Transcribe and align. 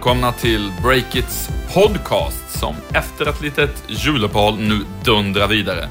välkomna 0.00 0.32
till 0.32 0.72
Breakits 0.82 1.48
podcast 1.74 2.58
som 2.60 2.74
efter 2.94 3.28
ett 3.28 3.40
litet 3.40 3.84
juluppehåll 3.88 4.58
nu 4.58 4.80
dundrar 5.04 5.48
vidare. 5.48 5.88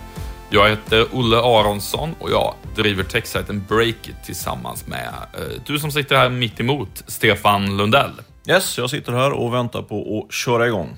Jag 0.49 0.69
heter 0.69 1.07
Olle 1.13 1.37
Aronsson 1.37 2.15
och 2.19 2.31
jag 2.31 2.55
driver 2.75 3.03
techsajten 3.03 3.65
Breakit 3.69 4.15
tillsammans 4.25 4.87
med 4.87 5.13
eh, 5.33 5.61
du 5.65 5.79
som 5.79 5.91
sitter 5.91 6.15
här 6.15 6.29
mitt 6.29 6.59
emot, 6.59 7.03
Stefan 7.07 7.77
Lundell. 7.77 8.11
Yes, 8.47 8.77
jag 8.77 8.89
sitter 8.89 9.11
här 9.11 9.31
och 9.31 9.53
väntar 9.53 9.81
på 9.81 10.25
att 10.27 10.33
köra 10.33 10.67
igång. 10.67 10.97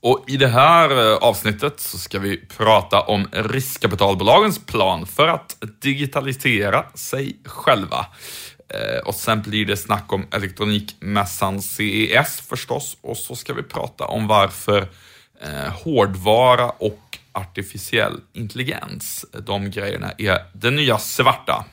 Och 0.00 0.24
i 0.28 0.36
det 0.36 0.48
här 0.48 0.90
eh, 0.90 1.16
avsnittet 1.16 1.80
så 1.80 1.98
ska 1.98 2.18
vi 2.18 2.36
prata 2.56 3.00
om 3.00 3.28
riskkapitalbolagens 3.32 4.66
plan 4.66 5.06
för 5.06 5.28
att 5.28 5.56
digitalisera 5.82 6.84
sig 6.94 7.36
själva. 7.44 8.06
Eh, 8.68 8.98
och 8.98 9.14
sen 9.14 9.42
blir 9.42 9.66
det 9.66 9.76
snack 9.76 10.12
om 10.12 10.26
elektronikmässan 10.32 11.62
CES 11.62 12.40
förstås. 12.40 12.96
Och 13.00 13.16
så 13.16 13.36
ska 13.36 13.54
vi 13.54 13.62
prata 13.62 14.04
om 14.04 14.26
varför 14.26 14.88
eh, 15.40 15.72
hårdvara 15.84 16.70
och 16.70 17.18
artificiell 17.32 18.20
intelligens, 18.32 19.26
de 19.46 19.70
grejerna 19.70 20.12
är 20.18 20.38
det 20.52 20.70
nya 20.70 20.98
svarta. 20.98 21.64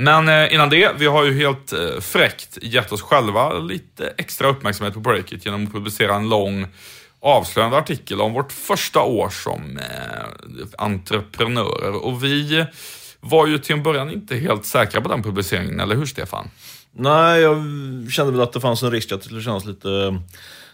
Men 0.00 0.28
eh, 0.28 0.54
innan 0.54 0.70
det, 0.70 0.92
vi 0.96 1.06
har 1.06 1.24
ju 1.24 1.38
helt 1.38 1.72
eh, 1.72 2.00
fräckt 2.00 2.58
gett 2.62 2.92
oss 2.92 3.02
själva 3.02 3.52
lite 3.52 4.14
extra 4.16 4.48
uppmärksamhet 4.48 4.94
på 4.94 5.00
Breakit 5.00 5.44
genom 5.44 5.64
att 5.64 5.72
publicera 5.72 6.14
en 6.14 6.28
lång 6.28 6.66
avslöjande 7.20 7.76
artikel 7.76 8.20
om 8.20 8.32
vårt 8.32 8.52
första 8.52 9.02
år 9.02 9.30
som 9.30 9.78
eh, 9.78 10.66
entreprenörer. 10.78 12.04
Och 12.04 12.24
vi 12.24 12.66
var 13.20 13.46
ju 13.46 13.58
till 13.58 13.76
en 13.76 13.82
början 13.82 14.10
inte 14.10 14.36
helt 14.36 14.64
säkra 14.64 15.00
på 15.00 15.08
den 15.08 15.22
publiceringen, 15.22 15.80
eller 15.80 15.96
hur 15.96 16.06
Stefan? 16.06 16.50
Nej, 16.92 17.40
jag 17.40 17.56
kände 18.10 18.32
väl 18.32 18.40
att 18.40 18.52
det 18.52 18.60
fanns 18.60 18.82
en 18.82 18.90
risk 18.90 19.12
att 19.12 19.20
det 19.20 19.24
skulle 19.24 19.42
kännas 19.42 19.64
lite, 19.64 20.20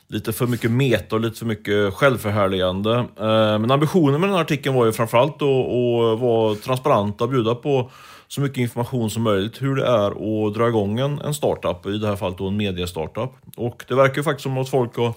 lite 0.09 0.33
för 0.33 0.47
mycket 0.47 0.71
meta 0.71 1.17
och 1.17 1.21
lite 1.21 1.39
för 1.39 1.47
mycket 1.47 1.95
självförhärligande. 1.95 2.95
Eh, 2.99 3.59
men 3.59 3.71
ambitionen 3.71 4.21
med 4.21 4.29
den 4.29 4.35
här 4.35 4.43
artikeln 4.43 4.75
var 4.75 4.87
ju 4.87 4.93
framförallt 4.93 5.43
att 5.43 6.21
vara 6.21 6.55
transparenta 6.55 7.25
och 7.25 7.31
bjuda 7.31 7.55
på 7.55 7.91
så 8.29 8.41
mycket 8.41 8.59
information 8.59 9.11
som 9.11 9.23
möjligt 9.23 9.63
hur 9.63 9.77
det 9.77 9.87
är 9.87 10.07
att 10.47 10.55
dra 10.55 10.69
igång 10.69 10.99
en, 10.99 11.21
en 11.21 11.35
startup, 11.35 11.87
i 11.87 11.99
det 11.99 12.07
här 12.07 12.17
fallet 12.17 12.39
då 12.39 12.49
en 12.49 12.57
mediestartup. 12.57 13.31
Och 13.57 13.85
det 13.89 13.95
verkar 13.95 14.17
ju 14.17 14.23
faktiskt 14.23 14.43
som 14.43 14.59
att 14.59 14.69
folk 14.69 14.97
har 14.97 15.15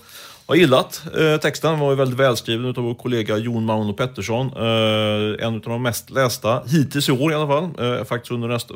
jag 0.47 0.55
har 0.55 0.59
gillat 0.59 1.03
eh, 1.17 1.37
texten. 1.37 1.71
Den 1.71 1.79
var 1.79 1.89
ju 1.89 1.95
väldigt 1.95 2.19
välskriven 2.19 2.65
av 2.65 2.75
vår 2.75 2.95
kollega 2.95 3.37
Jon 3.37 3.65
Mauno 3.65 3.93
Pettersson. 3.93 4.47
Eh, 4.47 5.45
en 5.47 5.55
av 5.55 5.61
de 5.61 5.83
mest 5.83 6.09
lästa 6.09 6.63
hittills 6.67 7.09
i 7.09 7.11
år 7.11 7.31
i 7.31 7.35
alla 7.35 7.47
fall. 7.47 7.63
Eh, 7.79 8.03
faktiskt 8.05 8.31
under 8.31 8.47
nästa 8.47 8.73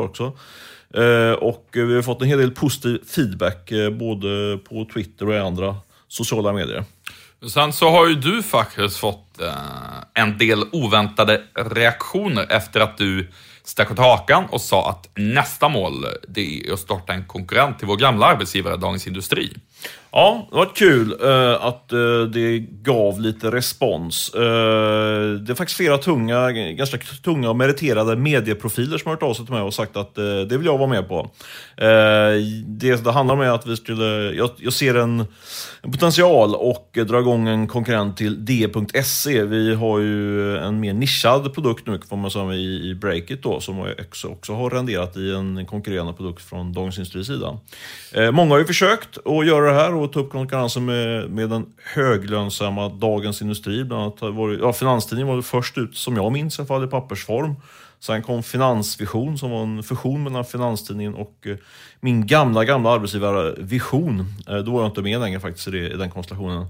också. 0.00 0.32
Eh, 0.94 1.32
och 1.32 1.68
vi 1.72 1.94
har 1.94 2.02
fått 2.02 2.22
en 2.22 2.28
hel 2.28 2.38
del 2.38 2.50
positiv 2.50 2.98
feedback 3.06 3.72
eh, 3.72 3.90
både 3.90 4.58
på 4.58 4.86
Twitter 4.94 5.28
och 5.28 5.34
i 5.34 5.38
andra 5.38 5.76
sociala 6.08 6.52
medier. 6.52 6.84
Sen 7.48 7.72
så 7.72 7.90
har 7.90 8.06
ju 8.06 8.14
du 8.14 8.42
faktiskt 8.42 8.96
fått 8.96 9.40
eh, 9.40 10.22
en 10.22 10.38
del 10.38 10.64
oväntade 10.72 11.42
reaktioner 11.54 12.46
efter 12.50 12.80
att 12.80 12.98
du 12.98 13.28
stack 13.64 13.90
åt 13.90 13.98
hakan 13.98 14.44
och 14.50 14.60
sa 14.60 14.90
att 14.90 15.08
nästa 15.14 15.68
mål 15.68 16.06
det 16.28 16.68
är 16.68 16.72
att 16.72 16.80
starta 16.80 17.12
en 17.12 17.24
konkurrent 17.24 17.78
till 17.78 17.88
vår 17.88 17.96
gamla 17.96 18.26
arbetsgivare 18.26 18.76
Dagens 18.76 19.06
Industri. 19.06 19.56
Ja, 20.16 20.46
det 20.50 20.56
var 20.56 20.74
kul 20.74 21.16
eh, 21.22 21.64
att 21.64 21.92
eh, 21.92 22.20
det 22.32 22.58
gav 22.58 23.20
lite 23.20 23.50
respons. 23.50 24.34
Eh, 24.34 24.40
det 25.40 25.52
är 25.52 25.54
faktiskt 25.54 25.76
flera 25.76 25.98
tunga, 25.98 26.52
ganska 26.52 26.98
tunga 27.24 27.50
och 27.50 27.56
meriterade 27.56 28.16
medieprofiler 28.16 28.98
som 28.98 29.08
har 29.08 29.16
hört 29.16 29.22
av 29.22 29.34
sig 29.34 29.44
till 29.44 29.54
mig 29.54 29.62
och 29.62 29.74
sagt 29.74 29.96
att 29.96 30.14
det 30.14 30.56
vill 30.56 30.66
jag 30.66 30.78
vara 30.78 30.88
med 30.88 31.08
på. 31.08 31.30
det, 32.66 33.04
det 33.04 33.12
handlar 33.12 33.34
om 33.34 33.54
att 33.54 33.66
vi 33.66 33.76
skulle, 33.76 34.04
jag, 34.34 34.50
jag 34.56 34.72
ser 34.72 34.94
en, 34.94 35.24
en, 35.82 35.92
potential 35.92 36.54
och 36.54 36.98
dra 37.06 37.20
igång 37.20 37.48
en 37.48 37.68
konkurrent 37.68 38.16
till 38.16 38.44
D.se. 38.44 39.42
Vi 39.42 39.74
har 39.74 39.98
ju 39.98 40.56
en 40.58 40.80
mer 40.80 40.94
nischad 40.94 41.54
produkt 41.54 41.86
nu 41.86 42.00
får 42.08 42.16
man 42.16 42.30
säga 42.30 42.54
i, 42.54 42.90
i 42.90 42.94
Breakit 42.94 43.42
då 43.42 43.60
som 43.60 43.94
också, 44.08 44.28
också 44.28 44.52
har 44.54 44.70
renderat 44.70 45.16
i 45.16 45.32
en 45.32 45.66
konkurrerande 45.66 46.12
produkt 46.12 46.42
från 46.42 46.72
Dagens 46.72 46.98
Industris 46.98 47.26
sida. 47.26 47.58
många 48.32 48.50
har 48.50 48.58
ju 48.58 48.64
försökt 48.64 49.18
att 49.26 49.46
göra 49.46 49.65
det 49.66 49.74
här 49.74 49.94
och 49.94 50.12
ta 50.12 50.20
upp 50.20 50.30
konkurrensen 50.30 50.84
med, 50.84 51.30
med 51.30 51.50
den 51.50 51.66
höglönsamma 51.94 52.88
Dagens 52.88 53.42
Industri. 53.42 53.84
Bland 53.84 54.02
annat 54.02 54.20
var, 54.20 54.58
ja, 54.60 54.72
Finanstidningen 54.72 55.34
var 55.34 55.42
först 55.42 55.78
ut, 55.78 55.96
som 55.96 56.16
jag 56.16 56.32
minns 56.32 56.58
i 56.58 56.62
alla 56.62 56.66
fall, 56.66 56.84
i 56.84 56.86
pappersform. 56.86 57.54
Sen 58.00 58.22
kom 58.22 58.42
Finansvision 58.42 59.38
som 59.38 59.50
var 59.50 59.62
en 59.62 59.82
fusion 59.82 60.22
mellan 60.22 60.44
Finanstidningen 60.44 61.14
och 61.14 61.46
eh, 61.46 61.56
min 62.00 62.26
gamla, 62.26 62.64
gamla 62.64 62.90
arbetsgivare 62.90 63.54
Vision. 63.58 64.34
Eh, 64.48 64.56
då 64.56 64.72
var 64.72 64.80
jag 64.80 64.90
inte 64.90 65.02
med 65.02 65.20
längre 65.20 65.40
faktiskt 65.40 65.68
i 65.68 65.88
den 65.88 66.10
konstellationen. 66.10 66.66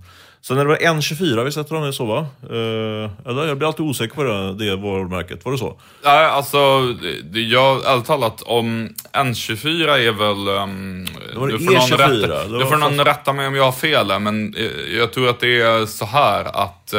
Sen 0.46 0.58
är 0.58 0.64
det 0.64 0.70
väl 0.70 0.96
N24 0.96 1.44
vi 1.44 1.52
sätter 1.52 1.74
dem 1.74 1.88
i 1.88 1.92
så 1.92 2.04
va? 2.04 2.26
Uh, 2.50 3.10
eller? 3.26 3.46
Jag 3.46 3.58
blir 3.58 3.68
alltid 3.68 3.86
osäker 3.86 4.14
på 4.14 4.22
det, 4.22 4.54
det 4.54 4.76
varumärket. 4.76 5.44
Var 5.44 5.52
det 5.52 5.58
så? 5.58 5.80
Nej, 6.04 6.24
alltså, 6.24 6.82
det, 7.24 7.40
jag, 7.40 7.86
ärligt 7.86 8.06
talat, 8.06 8.42
om 8.42 8.94
N24 9.12 9.88
är 9.88 10.12
väl... 10.12 10.62
Um, 10.62 11.06
det 11.32 11.38
var 11.38 11.48
det 11.48 11.54
E24. 11.56 12.22
Rätta, 12.22 12.58
du 12.58 12.66
får 12.66 12.76
någon 12.76 13.04
rätta 13.04 13.32
mig 13.32 13.46
om 13.46 13.54
jag 13.54 13.64
har 13.64 13.72
fel, 13.72 14.18
men 14.20 14.54
jag 14.98 15.12
tror 15.12 15.28
att 15.28 15.40
det 15.40 15.60
är 15.60 15.86
så 15.86 16.04
här 16.04 16.44
att 16.44 16.94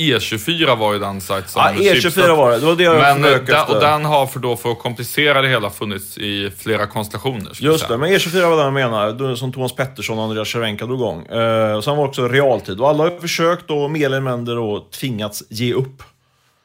E24 0.00 0.76
var 0.76 0.92
ju 0.92 0.98
den 0.98 1.20
sajt 1.20 1.50
som... 1.50 1.62
Ja, 1.62 1.92
E24 1.92 2.36
var 2.36 2.50
det. 2.50 2.58
Det 2.58 2.66
var 2.66 2.76
det 2.76 2.82
jag 2.82 2.96
men, 2.96 3.22
den, 3.22 3.64
Och 3.68 3.80
den 3.80 4.04
har 4.04 4.26
för 4.26 4.40
då, 4.40 4.56
för 4.56 4.70
att 4.72 4.78
komplicera 4.78 5.42
det 5.42 5.48
hela, 5.48 5.70
funnits 5.70 6.18
i 6.18 6.50
flera 6.58 6.86
konstellationer. 6.86 7.52
Just 7.60 7.88
det, 7.88 7.98
men 7.98 8.10
E24 8.10 8.50
var 8.50 8.56
den 8.56 8.64
jag 8.64 8.90
menar. 8.90 9.34
Som 9.34 9.52
Thomas 9.52 9.76
Pettersson 9.76 10.18
och 10.18 10.24
Andreas 10.24 10.48
Cervenka 10.48 10.86
drog 10.86 10.98
igång. 10.98 11.26
Eh, 11.26 11.80
sen 11.80 11.96
var 11.96 12.04
det 12.04 12.08
också 12.08 12.28
realtid. 12.28 12.80
Och 12.80 12.88
alla 12.88 13.04
har 13.04 13.20
försökt 13.20 13.70
och 13.70 13.90
mer 13.90 14.06
eller 14.06 14.20
mindre 14.20 14.80
tvingats 15.00 15.42
ge 15.48 15.74
upp. 15.74 16.02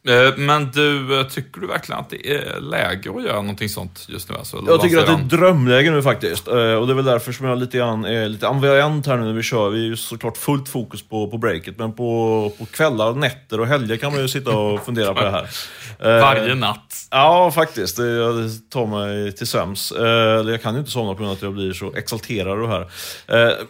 Eh, 0.07 0.37
men 0.37 0.71
du, 0.71 1.19
eh, 1.19 1.27
tycker 1.27 1.61
du 1.61 1.67
verkligen 1.67 1.99
att 1.99 2.09
det 2.09 2.33
är 2.33 2.59
läge 2.61 3.09
att 3.15 3.23
göra 3.23 3.41
någonting 3.41 3.69
sånt 3.69 4.05
just 4.09 4.29
nu? 4.29 4.35
Alltså, 4.35 4.63
jag 4.67 4.81
tycker 4.81 4.97
att 4.97 5.05
det 5.05 5.35
är 5.35 5.37
drömläge 5.37 5.91
nu 5.91 6.01
faktiskt. 6.01 6.47
Eh, 6.47 6.53
och 6.53 6.87
det 6.87 6.93
är 6.93 6.95
väl 6.95 7.05
därför 7.05 7.31
som 7.31 7.45
jag 7.45 7.57
lite 7.57 7.77
grann 7.77 8.05
är 8.05 8.29
lite 8.29 8.47
ambivalent 8.47 9.07
här 9.07 9.17
nu 9.17 9.25
när 9.25 9.33
vi 9.33 9.43
kör. 9.43 9.69
Vi 9.69 9.79
är 9.79 9.85
ju 9.85 9.97
såklart 9.97 10.37
fullt 10.37 10.69
fokus 10.69 11.03
på, 11.03 11.27
på 11.27 11.37
breaket, 11.37 11.77
men 11.77 11.93
på, 11.93 12.51
på 12.57 12.65
kvällar, 12.65 13.13
nätter 13.13 13.59
och 13.59 13.67
helger 13.67 13.97
kan 13.97 14.11
man 14.11 14.21
ju 14.21 14.27
sitta 14.27 14.57
och 14.57 14.85
fundera 14.85 15.13
på 15.13 15.21
det 15.21 15.31
här. 15.31 15.49
Varje 16.21 16.55
natt? 16.55 17.07
Ja, 17.11 17.51
faktiskt. 17.51 17.97
Jag 17.97 18.35
tar 18.69 18.85
mig 18.85 19.31
till 19.31 19.47
söms. 19.47 19.93
Jag 20.45 20.61
kan 20.61 20.73
ju 20.73 20.79
inte 20.79 20.91
somna 20.91 21.13
på 21.13 21.17
grund 21.17 21.29
av 21.29 21.35
att 21.35 21.41
jag 21.41 21.53
blir 21.53 21.73
så 21.73 21.93
exalterad 21.93 22.61
och 22.61 22.69
här. 22.69 22.87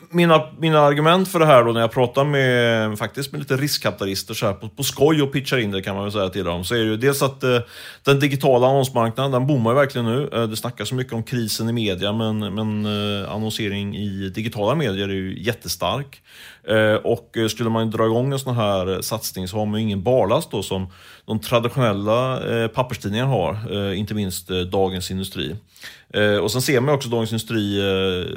Mina, 0.10 0.42
mina 0.60 0.80
argument 0.80 1.32
för 1.32 1.40
det 1.40 1.46
här 1.46 1.64
då 1.64 1.72
när 1.72 1.82
jag 1.82 1.92
pratar 1.92 2.24
med, 2.24 2.98
faktiskt 2.98 3.32
med 3.32 3.40
lite 3.40 3.58
riskkapitalister 3.58 4.34
så 4.34 4.46
här 4.46 4.54
på, 4.54 4.70
på 4.70 4.84
skoj 4.84 5.22
och 5.22 5.34
pitchar 5.34 5.58
in 5.58 5.72
det 5.72 5.82
kan 5.82 5.96
man 5.96 6.04
väl 6.04 6.12
säga 6.12 6.25
säga 6.26 6.34
till 6.34 6.46
dem, 6.46 6.64
så 6.64 6.76
är 6.76 6.80
det 6.80 6.86
ju 6.86 6.98
dels 6.98 7.22
att 7.22 7.44
eh, 7.44 7.60
den 8.04 8.20
digitala 8.20 8.68
annonsmarknaden, 8.68 9.32
den 9.32 9.48
boomar 9.48 9.72
ju 9.72 9.76
verkligen 9.76 10.06
nu. 10.06 10.30
Eh, 10.34 10.44
det 10.44 10.58
snackas 10.58 10.90
så 10.90 10.96
mycket 10.96 11.14
om 11.14 11.24
krisen 11.24 11.70
i 11.70 11.74
media, 11.74 12.14
men, 12.14 12.40
men 12.40 12.86
eh, 12.86 13.32
annonsering 13.32 13.96
i 13.96 14.30
digitala 14.30 14.76
medier 14.76 15.10
är 15.10 15.14
ju 15.14 15.44
jättestark. 15.44 16.22
Eh, 16.68 16.96
och 16.96 17.38
eh, 17.38 17.48
skulle 17.48 17.70
man 17.70 17.92
dra 17.92 18.06
igång 18.06 18.34
en 18.34 18.40
sån 18.40 18.56
här 18.56 19.02
satsning 19.02 19.48
så 19.48 19.58
har 19.58 19.66
man 19.66 19.80
ju 19.80 19.86
ingen 19.86 20.04
barlast 20.04 20.52
då 20.52 20.64
som 20.64 20.88
de 21.26 21.40
traditionella 21.40 22.44
eh, 22.54 22.68
papperstidningarna 22.68 23.30
har, 23.30 23.58
eh, 23.72 24.00
inte 24.00 24.14
minst 24.14 24.52
eh, 24.52 24.58
Dagens 24.58 25.12
Industri. 25.12 25.56
Eh, 26.14 26.38
och 26.38 26.52
sen 26.52 26.62
ser 26.62 26.80
man 26.80 26.96
också 26.96 27.10
Dagens 27.10 27.32
Industri 27.32 27.82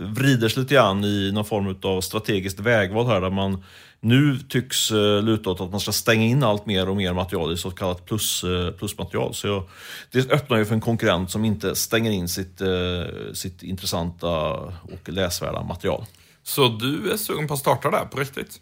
vrider 0.01 0.49
sig 0.49 0.63
lite 0.63 0.75
grann 0.75 1.05
i 1.05 1.31
någon 1.33 1.45
form 1.45 1.77
av 1.83 2.01
strategiskt 2.01 2.61
vägval 2.61 3.07
här 3.07 3.21
där 3.21 3.31
man 3.31 3.63
nu 4.01 4.39
tycks 4.49 4.91
eh, 4.91 5.23
luta 5.23 5.51
åt 5.51 5.61
att 5.61 5.71
man 5.71 5.81
ska 5.81 5.93
stänga 5.93 6.27
in 6.27 6.43
allt 6.43 6.67
mer 6.67 6.89
och 6.89 6.97
mer 6.97 7.13
material 7.13 7.53
i 7.53 7.57
så 7.57 7.71
kallat 7.71 8.07
plus, 8.07 8.45
eh, 8.45 8.71
plusmaterial. 8.71 9.35
Så 9.35 9.47
jag, 9.47 9.63
det 10.11 10.33
öppnar 10.33 10.57
ju 10.57 10.65
för 10.65 10.75
en 10.75 10.81
konkurrent 10.81 11.31
som 11.31 11.45
inte 11.45 11.75
stänger 11.75 12.11
in 12.11 12.29
sitt, 12.29 12.61
eh, 12.61 13.33
sitt 13.33 13.63
intressanta 13.63 14.29
och 14.53 15.09
läsvärda 15.09 15.63
material. 15.63 16.05
Så 16.43 16.69
du 16.69 17.11
är 17.13 17.17
sugen 17.17 17.49
på 17.49 17.55
att 17.55 17.61
starta 17.61 17.91
där 17.91 18.05
på 18.05 18.21
riktigt? 18.21 18.61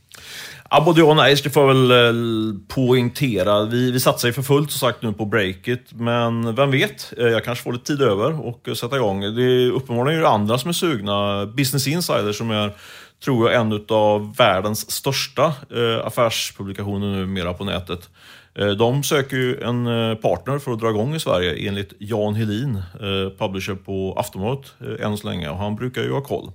Ja, 0.71 0.83
både 0.85 1.01
ja 1.01 1.07
och 1.07 1.17
nej, 1.17 1.37
ska 1.37 1.51
jag 1.55 1.67
väl 1.67 2.59
poängtera. 2.69 3.65
Vi, 3.65 3.91
vi 3.91 4.01
satsar 4.01 4.29
ju 4.29 4.33
för 4.33 4.43
fullt 4.43 4.71
som 4.71 4.79
sagt 4.79 5.03
nu 5.03 5.13
på 5.13 5.25
breakit, 5.25 5.93
men 5.93 6.55
vem 6.55 6.71
vet? 6.71 7.13
Jag 7.17 7.45
kanske 7.45 7.65
får 7.65 7.73
lite 7.73 7.85
tid 7.85 8.03
över 8.03 8.47
och 8.47 8.69
sätta 8.77 8.97
igång. 8.97 9.21
Det 9.21 9.43
är 9.43 9.71
uppenbarligen 9.71 10.25
andra 10.25 10.59
som 10.59 10.69
är 10.69 10.73
sugna. 10.73 11.47
Business 11.47 11.87
Insider 11.87 12.33
som 12.33 12.51
är 12.51 12.77
tror 13.25 13.51
jag, 13.51 13.61
en 13.61 13.85
av 13.89 14.37
världens 14.37 14.91
största 14.91 15.45
eh, 15.45 16.07
affärspublikationer 16.07 17.17
numera 17.17 17.55
på 17.55 17.65
nätet. 17.65 18.11
Eh, 18.55 18.69
de 18.69 19.03
söker 19.03 19.37
ju 19.37 19.61
en 19.61 19.87
eh, 19.87 20.15
partner 20.15 20.59
för 20.59 20.73
att 20.73 20.81
dra 20.81 20.91
igång 20.91 21.15
i 21.15 21.21
Sverige 21.21 21.69
enligt 21.69 21.93
Jan 21.99 22.35
Helin, 22.35 22.77
eh, 22.77 23.39
publisher 23.39 23.75
på 23.75 24.15
Aftonbladet 24.19 24.75
eh, 24.81 25.07
än 25.07 25.17
så 25.17 25.29
länge. 25.29 25.49
Och 25.49 25.59
han 25.59 25.77
brukar 25.77 26.03
ju 26.03 26.13
ha 26.13 26.21
koll. 26.21 26.51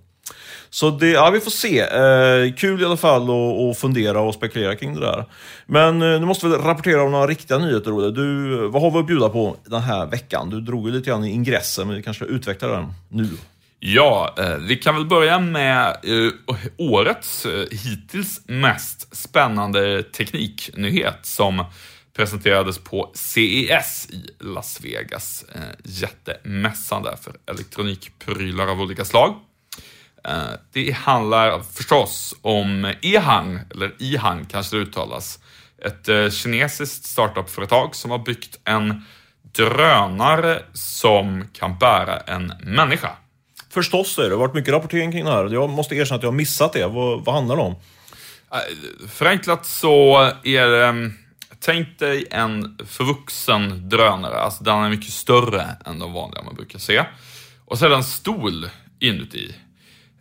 Så 0.70 0.90
det, 0.90 1.10
ja, 1.10 1.30
vi 1.30 1.40
får 1.40 1.52
se. 1.52 1.80
Eh, 1.80 2.54
kul 2.54 2.82
i 2.82 2.86
alla 2.86 2.98
fall 2.98 3.28
att 3.70 3.78
fundera 3.78 4.22
och 4.22 4.34
spekulera 4.34 4.76
kring 4.76 4.94
det 4.94 5.02
där. 5.02 5.26
Men 5.66 6.02
eh, 6.02 6.20
nu 6.20 6.26
måste 6.26 6.48
vi 6.48 6.54
rapportera 6.54 7.04
om 7.04 7.12
några 7.12 7.28
riktiga 7.28 7.58
nyheter, 7.58 7.98
Olle. 7.98 8.12
Du, 8.12 8.56
vad 8.68 8.82
har 8.82 8.92
vi 8.92 9.00
att 9.00 9.08
bjuda 9.08 9.30
på 9.30 9.56
den 9.66 9.82
här 9.82 10.06
veckan? 10.06 10.50
Du 10.50 10.62
drog 10.62 10.88
ju 10.88 10.94
lite 10.94 11.10
grann 11.10 11.24
i 11.24 11.30
ingressen, 11.30 11.88
men 11.88 11.96
vi 11.96 12.04
kanske 12.04 12.26
utvecklar 12.26 12.70
den 12.70 12.94
nu. 13.10 13.30
Ja, 13.84 14.36
eh, 14.38 14.56
vi 14.56 14.76
kan 14.76 14.96
väl 14.96 15.06
börja 15.06 15.40
med 15.40 15.88
eh, 15.88 16.56
årets 16.78 17.46
eh, 17.46 17.66
hittills 17.72 18.42
mest 18.46 19.16
spännande 19.16 20.04
tekniknyhet 20.04 21.20
som 21.22 21.66
presenterades 22.16 22.78
på 22.78 23.12
CES 23.14 24.08
i 24.10 24.26
Las 24.40 24.82
Vegas. 24.82 25.46
Jättemässan 25.84 27.04
där 27.04 27.16
för 27.16 27.34
elektronikprylar 27.52 28.68
av 28.68 28.82
olika 28.82 29.06
slag. 29.06 29.36
Det 30.74 30.92
handlar 30.92 31.60
förstås 31.60 32.36
om 32.42 32.94
Ehang, 33.02 33.60
eller 33.72 33.96
Ihang 34.00 34.46
kanske 34.46 34.76
det 34.76 34.82
uttalas. 34.82 35.40
Ett 35.86 36.34
kinesiskt 36.34 37.06
startupföretag 37.06 37.96
som 37.96 38.12
har 38.12 38.20
byggt 38.20 38.60
en 38.64 39.06
drönare 39.42 40.64
som 40.74 41.46
kan 41.54 41.78
bära 41.78 42.20
en 42.20 42.54
människa. 42.64 43.18
Förstås 43.72 44.18
är 44.18 44.24
det. 44.24 44.30
Det 44.30 44.36
har 44.36 44.40
varit 44.40 44.56
mycket 44.56 44.74
rapportering 44.74 45.12
kring 45.12 45.26
det 45.26 45.32
här. 45.32 45.50
Jag 45.50 45.70
måste 45.70 45.96
erkänna 45.96 46.16
att 46.18 46.24
jag 46.24 46.32
har 46.32 46.38
missat 46.38 46.74
det. 46.74 46.88
Vad, 46.88 47.26
vad 47.26 47.36
handlar 47.36 47.56
det 47.56 47.62
om? 47.62 47.76
Äh, 48.52 49.08
förenklat 49.08 49.66
så 49.66 50.20
är 50.44 50.68
det, 50.68 50.86
mm, 50.86 51.14
tänk 51.60 52.00
dig 52.00 52.28
en 52.32 52.78
förvuxen 52.86 53.90
drönare, 53.90 54.40
alltså 54.40 54.64
den 54.64 54.78
är 54.78 54.90
mycket 54.90 55.14
större 55.14 55.68
än 55.86 56.00
de 56.00 56.14
vanliga 56.14 56.44
man 56.44 56.56
brukar 56.56 56.80
se. 56.80 57.06
Och 57.66 57.80
så 57.80 57.86
är 57.86 57.90
det 57.90 57.96
en 57.96 58.04
stol 58.04 58.70
inuti. 59.00 59.56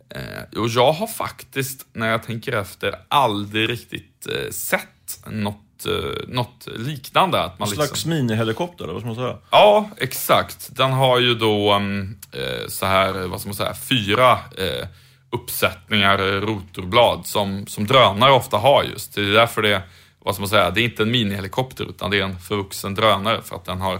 Eh, 0.09 0.59
och 0.59 0.69
jag 0.69 0.91
har 0.91 1.07
faktiskt, 1.07 1.87
när 1.93 2.09
jag 2.09 2.23
tänker 2.23 2.53
efter, 2.53 2.95
aldrig 3.07 3.69
riktigt 3.69 4.27
eh, 4.27 4.51
sett 4.51 5.23
något, 5.27 5.57
eh, 5.85 6.27
något 6.27 6.67
liknande. 6.75 7.43
Att 7.43 7.59
man 7.59 7.67
En 7.67 7.69
liksom... 7.71 7.87
slags 7.87 8.05
minihelikopter, 8.05 8.83
eller 8.83 8.93
vad 8.93 9.01
ska 9.01 9.07
man 9.07 9.15
säga? 9.15 9.37
Ja, 9.51 9.89
exakt. 9.97 10.69
Den 10.75 10.91
har 10.91 11.19
ju 11.19 11.35
då 11.35 11.73
um, 11.75 12.17
eh, 12.31 12.67
så 12.67 12.85
här, 12.85 13.13
vad 13.13 13.39
ska 13.39 13.47
man 13.47 13.55
säga, 13.55 13.73
fyra 13.73 14.31
eh, 14.57 14.87
uppsättningar 15.29 16.19
eh, 16.19 16.41
rotorblad 16.41 17.25
som, 17.25 17.67
som 17.67 17.87
drönare 17.87 18.31
ofta 18.31 18.57
har 18.57 18.83
just. 18.83 19.15
Det 19.15 19.21
är 19.21 19.25
därför 19.33 19.61
det, 19.61 19.81
vad 20.19 20.35
ska 20.35 20.41
man 20.41 20.49
säga, 20.49 20.71
det 20.71 20.81
är 20.81 20.85
inte 20.85 21.03
en 21.03 21.11
minihelikopter 21.11 21.89
utan 21.89 22.11
det 22.11 22.19
är 22.19 22.23
en 22.23 22.39
förvuxen 22.39 22.95
drönare 22.95 23.41
för 23.43 23.55
att 23.55 23.65
den 23.65 23.81
har 23.81 23.93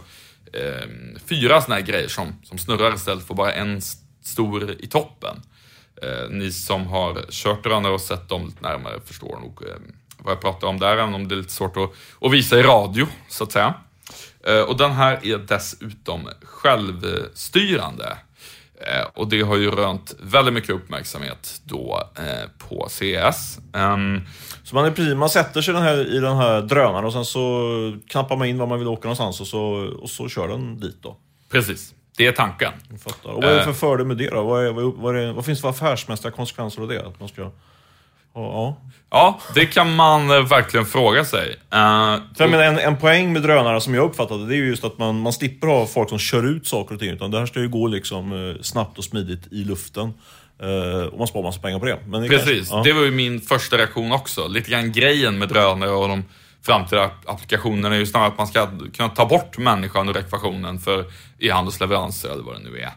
eh, 0.53 0.87
fyra 1.25 1.61
såna 1.61 1.75
här 1.75 1.81
grejer 1.81 2.07
som, 2.07 2.35
som 2.43 2.57
snurrar 2.57 2.95
istället 2.95 3.27
för 3.27 3.33
bara 3.33 3.53
en 3.53 3.77
st- 3.77 4.01
stor 4.23 4.71
i 4.79 4.87
toppen. 4.87 5.41
Eh, 6.03 6.29
ni 6.29 6.51
som 6.51 6.87
har 6.87 7.25
kört 7.29 7.63
drönare 7.63 7.93
och 7.93 8.01
sett 8.01 8.29
dem 8.29 8.45
lite 8.45 8.61
närmare 8.61 8.99
förstår 9.05 9.39
nog 9.39 9.63
eh, 9.67 9.75
vad 10.23 10.31
jag 10.31 10.41
pratar 10.41 10.67
om 10.67 10.79
där, 10.79 10.97
även 10.97 11.13
om 11.13 11.27
det 11.27 11.35
är 11.35 11.37
lite 11.37 11.51
svårt 11.53 11.77
att, 11.77 11.89
att 12.21 12.31
visa 12.31 12.59
i 12.59 12.63
radio, 12.63 13.07
så 13.29 13.43
att 13.43 13.51
säga. 13.51 13.73
Eh, 14.47 14.59
Och 14.61 14.77
den 14.77 14.91
här 14.91 15.19
är 15.23 15.37
dessutom 15.37 16.29
självstyrande. 16.43 18.17
Eh, 18.87 19.07
Och 19.13 19.27
det 19.27 19.41
har 19.41 19.55
ju 19.57 19.71
rönt 19.71 20.15
väldigt 20.23 20.53
mycket 20.53 20.69
uppmärksamhet 20.69 21.61
då 21.63 22.03
eh, 22.17 22.67
på 22.67 22.87
CES. 22.89 23.57
Ehm, 23.73 24.21
Så 24.63 24.75
man, 24.75 24.85
är 24.85 24.91
precis, 24.91 25.15
man 25.15 25.29
sätter 25.29 25.61
sig 25.61 25.73
den 25.73 25.83
här, 25.83 26.15
i 26.15 26.19
den 26.19 26.37
här 26.37 26.61
drönaren 26.61 27.05
och 27.05 27.13
sen 27.13 27.25
så 27.25 27.97
knappar 28.07 28.35
man 28.37 28.47
in 28.47 28.57
var 28.57 28.67
man 28.67 28.79
vill 28.79 28.87
åka 28.87 29.03
någonstans 29.07 29.41
och 29.41 29.47
så, 29.47 29.61
och 30.01 30.09
så 30.09 30.29
kör 30.29 30.47
den 30.47 30.79
dit 30.79 30.97
då. 31.01 31.17
Precis, 31.51 31.93
det 32.17 32.27
är 32.27 32.31
tanken. 32.31 32.71
Jag 32.89 33.01
fattar. 33.01 33.29
Och 33.29 33.43
vad 33.43 33.51
är 33.51 33.55
det 33.57 33.63
för 33.63 33.73
fördel 33.73 34.05
med 34.07 34.17
det 34.17 34.29
då? 34.29 34.43
Vad, 34.43 34.65
är, 34.65 34.71
vad, 34.71 34.93
vad, 34.93 35.15
är, 35.17 35.31
vad 35.33 35.45
finns 35.45 35.59
det 35.59 35.61
för 35.61 35.69
affärsmässiga 35.69 36.31
konsekvenser 36.31 36.81
av 36.81 36.87
det? 36.87 37.05
Att 37.07 37.19
man 37.19 37.29
ska... 37.29 37.51
Ja, 38.33 38.77
ja. 39.11 39.39
Det 39.55 39.65
kan 39.65 39.95
man 39.95 40.31
eh, 40.31 40.39
verkligen 40.47 40.85
fråga 40.85 41.25
sig. 41.25 41.49
Eh, 41.49 42.15
För 42.35 42.43
jag 42.43 42.49
menar, 42.51 42.63
en, 42.63 42.79
en 42.79 42.97
poäng 42.97 43.33
med 43.33 43.41
drönare 43.41 43.81
som 43.81 43.93
jag 43.93 44.03
uppfattade 44.05 44.47
det 44.47 44.55
är 44.55 44.57
ju 44.57 44.67
just 44.67 44.83
att 44.83 44.97
man, 44.97 45.19
man 45.21 45.33
slipper 45.33 45.67
ha 45.67 45.85
folk 45.87 46.09
som 46.09 46.19
kör 46.19 46.43
ut 46.55 46.67
saker 46.67 46.93
och 46.95 46.99
ting. 47.01 47.09
Utan 47.09 47.31
det 47.31 47.39
här 47.39 47.45
ska 47.45 47.59
ju 47.59 47.69
gå 47.69 47.87
liksom 47.87 48.49
eh, 48.55 48.61
snabbt 48.61 48.97
och 48.97 49.03
smidigt 49.03 49.47
i 49.51 49.63
luften. 49.63 50.13
Eh, 50.61 51.05
och 51.05 51.17
man 51.17 51.27
sparar 51.27 51.43
massa 51.43 51.61
pengar 51.61 51.79
på 51.79 51.85
det. 51.85 51.97
Det 52.21 52.27
Precis, 52.27 52.47
kanske- 52.69 52.75
ja. 52.75 52.83
det 52.83 52.93
var 52.93 53.01
ju 53.05 53.11
min 53.11 53.41
första 53.41 53.77
reaktion 53.77 54.11
också. 54.11 54.47
Lite 54.47 54.71
grann 54.71 54.91
grejen 54.91 55.39
med 55.39 55.49
drönare 55.49 55.89
och 55.91 56.07
de 56.07 56.23
framtida 56.63 57.11
applikationerna 57.25 57.95
är 57.95 57.99
ju 57.99 58.05
snarare 58.05 58.27
att 58.27 58.37
man 58.37 58.47
ska 58.47 58.67
kunna 58.93 59.09
ta 59.09 59.25
bort 59.25 59.57
människan 59.57 60.09
ur 60.09 60.17
ekvationen 60.17 60.79
för 60.79 61.05
e-handelsleveranser 61.39 62.29
eller 62.29 62.43
vad 62.43 62.55
det 62.55 62.69
nu 62.69 62.79
är. 62.79 62.91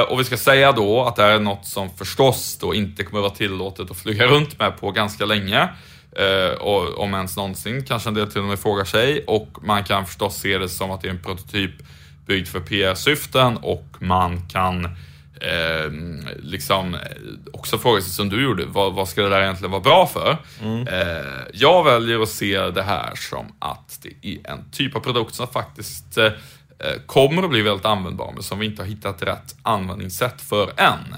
Eh, 0.00 0.02
och 0.02 0.20
vi 0.20 0.24
ska 0.24 0.36
säga 0.36 0.72
då 0.72 1.04
att 1.04 1.16
det 1.16 1.22
här 1.22 1.30
är 1.30 1.40
något 1.40 1.66
som 1.66 1.90
förstås 1.90 2.58
då 2.60 2.74
inte 2.74 3.04
kommer 3.04 3.20
vara 3.20 3.30
tillåtet 3.30 3.90
att 3.90 3.96
flyga 3.96 4.26
runt 4.26 4.58
med 4.58 4.80
på 4.80 4.90
ganska 4.90 5.24
länge. 5.24 5.68
Eh, 6.18 6.58
och 6.58 6.98
om 6.98 7.14
ens 7.14 7.36
någonsin 7.36 7.84
kanske 7.84 8.08
en 8.08 8.14
del 8.14 8.32
till 8.32 8.40
och 8.40 8.46
med 8.46 8.58
frågar 8.58 8.84
sig. 8.84 9.24
Och 9.26 9.58
man 9.62 9.84
kan 9.84 10.06
förstås 10.06 10.36
se 10.36 10.58
det 10.58 10.68
som 10.68 10.90
att 10.90 11.00
det 11.00 11.08
är 11.08 11.12
en 11.12 11.22
prototyp 11.22 11.70
byggd 12.26 12.48
för 12.48 12.60
PR-syften 12.60 13.56
och 13.56 13.86
man 13.98 14.48
kan 14.48 14.96
eh, 15.40 15.90
liksom 16.36 16.96
också 17.52 17.78
fråga 17.78 18.00
sig 18.02 18.10
som 18.10 18.28
du 18.28 18.44
gjorde, 18.44 18.64
vad, 18.66 18.94
vad 18.94 19.08
ska 19.08 19.22
det 19.22 19.28
där 19.28 19.42
egentligen 19.42 19.70
vara 19.70 19.82
bra 19.82 20.06
för? 20.06 20.36
Eh, 20.88 21.46
jag 21.52 21.84
väljer 21.84 22.20
att 22.22 22.28
se 22.28 22.60
det 22.70 22.82
här 22.82 23.12
som 23.14 23.46
att 23.58 23.98
det 24.02 24.28
är 24.28 24.50
en 24.50 24.70
typ 24.70 24.96
av 24.96 25.00
produkt 25.00 25.34
som 25.34 25.46
faktiskt 25.48 26.18
eh, 26.18 26.32
kommer 27.06 27.42
att 27.42 27.50
bli 27.50 27.62
väldigt 27.62 27.86
användbar, 27.86 28.30
men 28.34 28.42
som 28.42 28.58
vi 28.58 28.66
inte 28.66 28.82
har 28.82 28.88
hittat 28.88 29.22
rätt 29.22 29.54
användningssätt 29.62 30.40
för 30.40 30.72
än. 30.76 31.16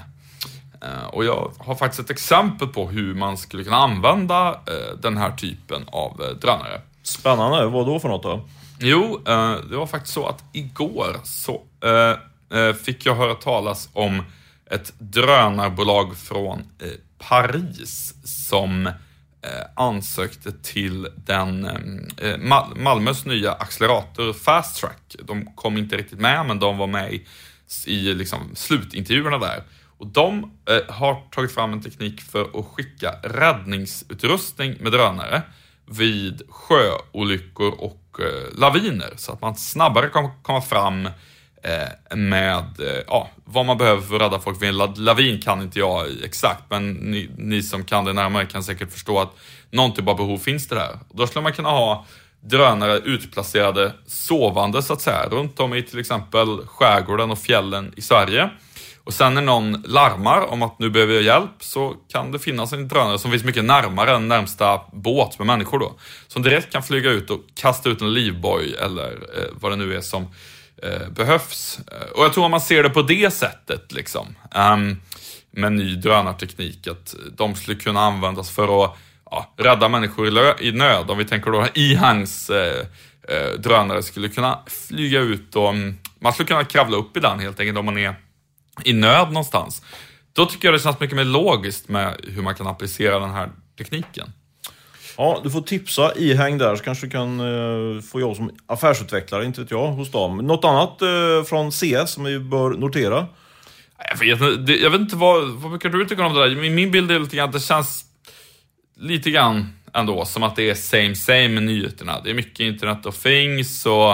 Eh, 0.81 1.07
Och 1.07 1.25
jag 1.25 1.51
har 1.57 1.75
faktiskt 1.75 1.99
ett 1.99 2.09
exempel 2.09 2.67
på 2.67 2.87
hur 2.87 3.13
man 3.13 3.37
skulle 3.37 3.63
kunna 3.63 3.77
använda 3.77 4.49
eh, 4.49 4.97
den 5.01 5.17
här 5.17 5.31
typen 5.31 5.83
av 5.87 6.21
eh, 6.21 6.29
drönare. 6.29 6.81
Spännande. 7.03 7.65
Vad 7.65 7.85
då 7.85 7.99
för 7.99 8.09
något 8.09 8.23
då? 8.23 8.45
Jo, 8.81 9.21
det 9.69 9.77
var 9.77 9.87
faktiskt 9.87 10.13
så 10.13 10.27
att 10.27 10.43
igår 10.53 11.17
så 11.23 11.61
Eh, 12.51 12.73
fick 12.73 13.05
jag 13.05 13.15
höra 13.15 13.33
talas 13.35 13.89
om 13.93 14.23
ett 14.71 14.93
drönarbolag 14.97 16.17
från 16.17 16.59
eh, 16.59 16.87
Paris 17.17 18.13
som 18.23 18.87
eh, 18.87 18.93
ansökte 19.75 20.51
till 20.51 21.07
den 21.15 21.67
Malmös 22.75 23.25
nya 23.25 23.51
accelerator 23.51 24.33
Fast 24.33 24.81
Track. 24.81 25.15
De 25.23 25.55
kom 25.55 25.77
inte 25.77 25.97
riktigt 25.97 26.19
med, 26.19 26.45
men 26.45 26.59
de 26.59 26.77
var 26.77 26.87
med 26.87 27.13
i, 27.13 27.25
i 27.85 28.13
liksom, 28.13 28.51
slutintervjuerna 28.55 29.37
där. 29.37 29.63
Och 29.97 30.07
de 30.07 30.51
har 30.87 31.29
tagit 31.31 31.51
fram 31.51 31.73
en 31.73 31.81
teknik 31.81 32.21
för 32.21 32.41
att 32.41 32.65
skicka 32.65 33.15
räddningsutrustning 33.23 34.75
med 34.79 34.91
drönare 34.91 35.41
vid 35.85 36.41
sjöolyckor 36.49 37.73
och 37.79 38.19
laviner 38.57 39.13
så 39.15 39.31
att 39.31 39.41
man 39.41 39.55
snabbare 39.55 40.09
kan 40.09 40.41
komma 40.41 40.61
fram 40.61 41.09
Eh, 41.63 42.17
med 42.17 42.79
eh, 42.79 43.03
ja, 43.07 43.29
vad 43.45 43.65
man 43.65 43.77
behöver 43.77 44.01
för 44.01 44.15
att 44.15 44.21
rädda 44.21 44.39
folk 44.39 44.61
vid 44.61 44.69
en 44.69 44.77
lavin 44.77 45.41
kan 45.41 45.61
inte 45.61 45.79
jag 45.79 46.05
exakt, 46.23 46.63
men 46.69 46.93
ni, 46.93 47.29
ni 47.37 47.63
som 47.63 47.83
kan 47.83 48.05
det 48.05 48.13
närmare 48.13 48.45
kan 48.45 48.63
säkert 48.63 48.91
förstå 48.91 49.19
att 49.19 49.35
någon 49.71 49.93
typ 49.93 50.07
av 50.07 50.17
behov 50.17 50.37
finns 50.37 50.67
det 50.67 50.75
där. 50.75 50.99
Då 51.13 51.27
skulle 51.27 51.43
man 51.43 51.53
kunna 51.53 51.69
ha 51.69 52.05
drönare 52.41 52.97
utplacerade 52.97 53.93
sovande 54.07 54.83
så 54.83 54.93
att 54.93 55.01
säga, 55.01 55.25
runt 55.29 55.59
om 55.59 55.73
i 55.73 55.83
till 55.83 55.99
exempel 55.99 56.65
skärgården 56.65 57.31
och 57.31 57.39
fjällen 57.39 57.93
i 57.95 58.01
Sverige. 58.01 58.49
Och 59.03 59.13
sen 59.13 59.33
när 59.33 59.41
någon 59.41 59.83
larmar 59.87 60.51
om 60.51 60.61
att 60.61 60.79
nu 60.79 60.89
behöver 60.89 61.13
jag 61.13 61.23
hjälp 61.23 61.51
så 61.59 61.95
kan 62.11 62.31
det 62.31 62.39
finnas 62.39 62.73
en 62.73 62.87
drönare 62.87 63.19
som 63.19 63.31
finns 63.31 63.43
mycket 63.43 63.65
närmare 63.65 64.15
än 64.15 64.27
närmsta 64.27 64.81
båt 64.93 65.39
med 65.39 65.47
människor 65.47 65.79
då. 65.79 65.93
Som 66.27 66.41
direkt 66.41 66.71
kan 66.71 66.83
flyga 66.83 67.09
ut 67.09 67.29
och 67.29 67.39
kasta 67.55 67.89
ut 67.89 68.01
en 68.01 68.13
livboj 68.13 68.75
eller 68.79 69.11
eh, 69.11 69.45
vad 69.53 69.71
det 69.71 69.75
nu 69.75 69.95
är 69.95 70.01
som 70.01 70.27
Eh, 70.83 71.09
behövs. 71.09 71.79
Eh, 71.91 72.09
och 72.09 72.23
jag 72.23 72.33
tror 72.33 72.45
om 72.45 72.51
man 72.51 72.61
ser 72.61 72.83
det 72.83 72.89
på 72.89 73.01
det 73.01 73.33
sättet 73.33 73.91
liksom. 73.91 74.35
Ehm, 74.51 75.01
med 75.51 75.73
ny 75.73 75.95
drönarteknik, 75.95 76.87
att 76.87 77.15
de 77.37 77.55
skulle 77.55 77.77
kunna 77.77 78.01
användas 78.01 78.49
för 78.49 78.83
att 78.83 78.97
ja, 79.31 79.53
rädda 79.57 79.89
människor 79.89 80.27
i, 80.27 80.67
i 80.67 80.71
nöd. 80.71 81.11
Om 81.11 81.17
vi 81.17 81.25
tänker 81.25 81.51
då 81.51 81.67
Ihangs 81.73 82.49
eh, 82.49 82.85
eh, 83.27 83.59
drönare 83.59 84.03
skulle 84.03 84.29
kunna 84.29 84.59
flyga 84.67 85.19
ut 85.19 85.55
och 85.55 85.69
mm, 85.69 85.97
man 86.19 86.33
skulle 86.33 86.47
kunna 86.47 86.63
kravla 86.63 86.97
upp 86.97 87.17
i 87.17 87.19
den 87.19 87.39
helt 87.39 87.59
enkelt 87.59 87.77
om 87.77 87.85
man 87.85 87.97
är 87.97 88.15
i 88.83 88.93
nöd 88.93 89.27
någonstans. 89.27 89.81
Då 90.33 90.45
tycker 90.45 90.67
jag 90.67 90.75
det 90.75 90.79
känns 90.79 90.99
mycket 90.99 91.15
mer 91.15 91.25
logiskt 91.25 91.89
med 91.89 92.21
hur 92.23 92.41
man 92.41 92.55
kan 92.55 92.67
applicera 92.67 93.19
den 93.19 93.31
här 93.31 93.49
tekniken. 93.77 94.33
Ja, 95.17 95.39
du 95.43 95.49
får 95.49 95.61
tipsa 95.61 96.11
e-hang 96.15 96.57
där 96.57 96.75
så 96.75 96.83
kanske 96.83 97.05
du 97.05 97.11
kan 97.11 97.39
eh, 97.39 98.01
få 98.01 98.19
jobb 98.19 98.35
som 98.35 98.51
affärsutvecklare, 98.67 99.45
inte 99.45 99.61
vet 99.61 99.71
jag, 99.71 99.87
hos 99.87 100.11
dem. 100.11 100.37
Något 100.37 100.65
annat 100.65 101.01
eh, 101.01 101.43
från 101.49 101.71
CS 101.71 102.11
som 102.11 102.23
vi 102.23 102.39
bör 102.39 102.69
notera? 102.69 103.25
Jag 104.11 104.17
vet, 104.19 104.41
inte- 104.41 104.55
det- 104.61 104.77
jag 104.79 104.89
vet 104.89 105.01
inte 105.01 105.15
vad, 105.15 105.49
vad 105.49 105.69
brukar 105.71 105.89
du 105.89 106.05
tycka 106.05 106.25
om 106.25 106.33
det 106.33 106.49
där? 106.49 106.55
Min, 106.55 106.75
min 106.75 106.91
bild 106.91 107.11
är 107.11 107.19
lite 107.19 107.35
grann 107.35 107.47
att 107.49 107.53
det 107.53 107.59
känns 107.59 108.05
lite 108.97 109.31
grann 109.31 109.73
ändå 109.93 110.25
som 110.25 110.43
att 110.43 110.55
det 110.55 110.69
är 110.69 110.75
same 110.75 111.15
same 111.15 111.47
med 111.47 111.63
nyheterna. 111.63 112.21
Det 112.23 112.29
är 112.29 112.33
mycket 112.33 112.59
internet 112.59 113.05
of 113.05 113.17
things 113.23 113.85
och 113.85 114.11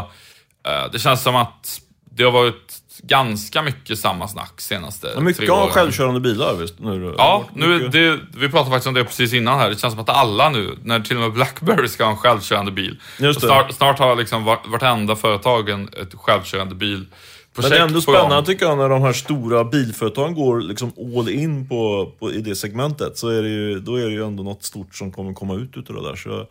eh, 0.68 0.92
det 0.92 1.00
känns 1.00 1.24
som 1.24 1.36
att 1.36 1.82
det 2.12 2.24
har 2.24 2.32
varit 2.32 2.74
ganska 3.04 3.62
mycket 3.62 4.00
samma 4.00 4.28
snack 4.28 4.62
senaste 4.62 5.12
Ja, 5.16 5.22
mycket 5.22 5.38
tre 5.40 5.50
om 5.50 5.60
åren. 5.60 5.70
självkörande 5.72 6.20
bilar 6.20 6.54
visst? 6.56 6.80
Nu, 6.80 7.14
Ja, 7.18 7.44
nu, 7.54 7.68
mycket- 7.68 7.92
det, 7.92 8.20
vi 8.38 8.50
pratade 8.50 8.70
faktiskt 8.72 8.88
om 8.88 8.94
det 8.94 9.04
precis 9.04 9.34
innan 9.34 9.60
här. 9.60 9.70
Det 9.70 9.76
känns 9.80 9.94
som 9.94 10.02
att 10.02 10.10
alla 10.10 10.50
nu, 10.50 10.78
när 10.84 11.00
till 11.00 11.16
och 11.16 11.22
med 11.22 11.34
Blackberry 11.34 11.88
ska 11.88 12.04
ha 12.04 12.12
en 12.12 12.18
självkörande 12.18 12.72
bil. 12.72 13.00
Och. 13.30 13.36
Snart, 13.36 13.72
snart 13.74 14.00
har 14.00 14.16
liksom 14.16 14.44
var- 14.44 14.60
vartenda 14.72 15.16
företag 15.16 15.70
en 15.70 15.88
ett 15.88 16.14
självkörande 16.16 16.76
bil 16.76 17.06
Men 17.58 17.70
det 17.70 17.78
är 17.78 17.82
ändå 17.82 18.02
spännande 18.02 18.46
tycker 18.46 18.66
jag 18.66 18.78
när 18.78 18.90
de 18.90 19.02
här 19.02 19.14
stora 19.14 19.64
bilföretagen 19.64 20.34
går 20.36 20.62
liksom 20.62 20.92
all 21.18 21.30
in 21.30 21.70
på, 21.70 22.12
på, 22.20 22.32
i 22.32 22.42
det 22.42 22.56
segmentet. 22.56 23.18
Så 23.18 23.30
är 23.30 23.42
det 23.44 23.50
ju, 23.50 23.80
då 23.80 23.96
är 23.96 24.06
det 24.06 24.12
ju 24.14 24.26
ändå 24.26 24.44
något 24.44 24.64
stort 24.64 24.96
som 24.96 25.12
kommer 25.12 25.34
komma 25.34 25.56
ut 25.56 25.78
utav 25.78 25.96
det 25.96 26.04
där. 26.10 26.16
Så, 26.16 26.46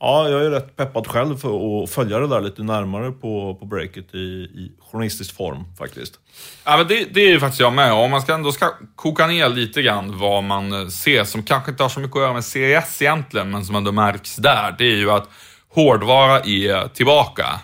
ja, 0.00 0.28
jag 0.28 0.44
är 0.44 0.50
rätt 0.50 0.76
peppad 0.76 1.06
själv 1.06 1.36
för 1.36 1.82
att 1.82 1.90
följa 1.90 2.18
det 2.18 2.26
där 2.28 2.40
lite 2.40 2.62
närmare 2.62 3.12
på, 3.12 3.54
på 3.54 3.66
breaket 3.66 4.14
i, 4.14 4.18
i 4.18 4.72
journalistisk 4.90 5.36
form 5.36 5.64
faktiskt. 5.78 6.14
Ja, 6.64 6.76
men 6.76 6.88
det, 6.88 7.14
det 7.14 7.20
är 7.20 7.28
ju 7.28 7.40
faktiskt 7.40 7.60
jag 7.60 7.72
med. 7.72 7.92
Om 7.92 8.10
man 8.10 8.22
ska 8.22 8.34
ändå 8.34 8.52
ska 8.52 8.70
koka 8.96 9.26
ner 9.26 9.48
lite 9.48 9.82
grann 9.82 10.18
vad 10.18 10.44
man 10.44 10.72
eh, 10.72 10.88
ser 10.88 11.24
som 11.24 11.42
kanske 11.42 11.70
inte 11.70 11.82
har 11.82 11.88
så 11.88 12.00
mycket 12.00 12.16
att 12.16 12.22
göra 12.22 12.32
med 12.32 12.44
CES 12.44 13.02
egentligen, 13.02 13.50
men 13.50 13.64
som 13.64 13.76
ändå 13.76 13.92
märks 13.92 14.36
där. 14.36 14.74
Det 14.78 14.84
är 14.84 14.96
ju 14.96 15.10
att 15.10 15.28
hårdvara 15.68 16.40
är 16.40 16.88
tillbaka. 16.88 17.60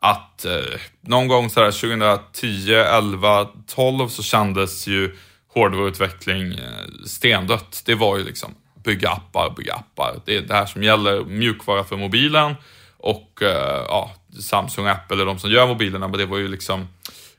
Att 0.00 0.44
eh, 0.44 0.80
någon 1.00 1.28
gång 1.28 1.50
sådär 1.50 1.70
2010, 1.70 2.74
11, 2.74 3.48
12 3.66 4.08
så 4.08 4.22
kändes 4.22 4.86
ju 4.86 5.16
hårdvaruutveckling 5.54 6.52
eh, 6.52 7.04
stendött. 7.06 7.82
Det 7.86 7.94
var 7.94 8.18
ju 8.18 8.24
liksom 8.24 8.54
bygga 8.84 9.10
appar, 9.10 9.54
bygga 9.56 9.74
appar. 9.74 10.20
Det 10.24 10.36
är 10.36 10.40
det 10.40 10.54
här 10.54 10.66
som 10.66 10.82
gäller 10.82 11.24
mjukvara 11.24 11.84
för 11.84 11.96
mobilen 11.96 12.54
och 12.96 13.42
eh, 13.42 13.84
ja, 13.88 14.10
Samsung 14.40 14.84
och 14.84 14.90
Apple 14.90 15.22
är 15.22 15.26
de 15.26 15.38
som 15.38 15.50
gör 15.50 15.66
mobilerna, 15.66 16.08
men 16.08 16.18
det 16.18 16.26
var 16.26 16.38
ju 16.38 16.48
liksom 16.48 16.88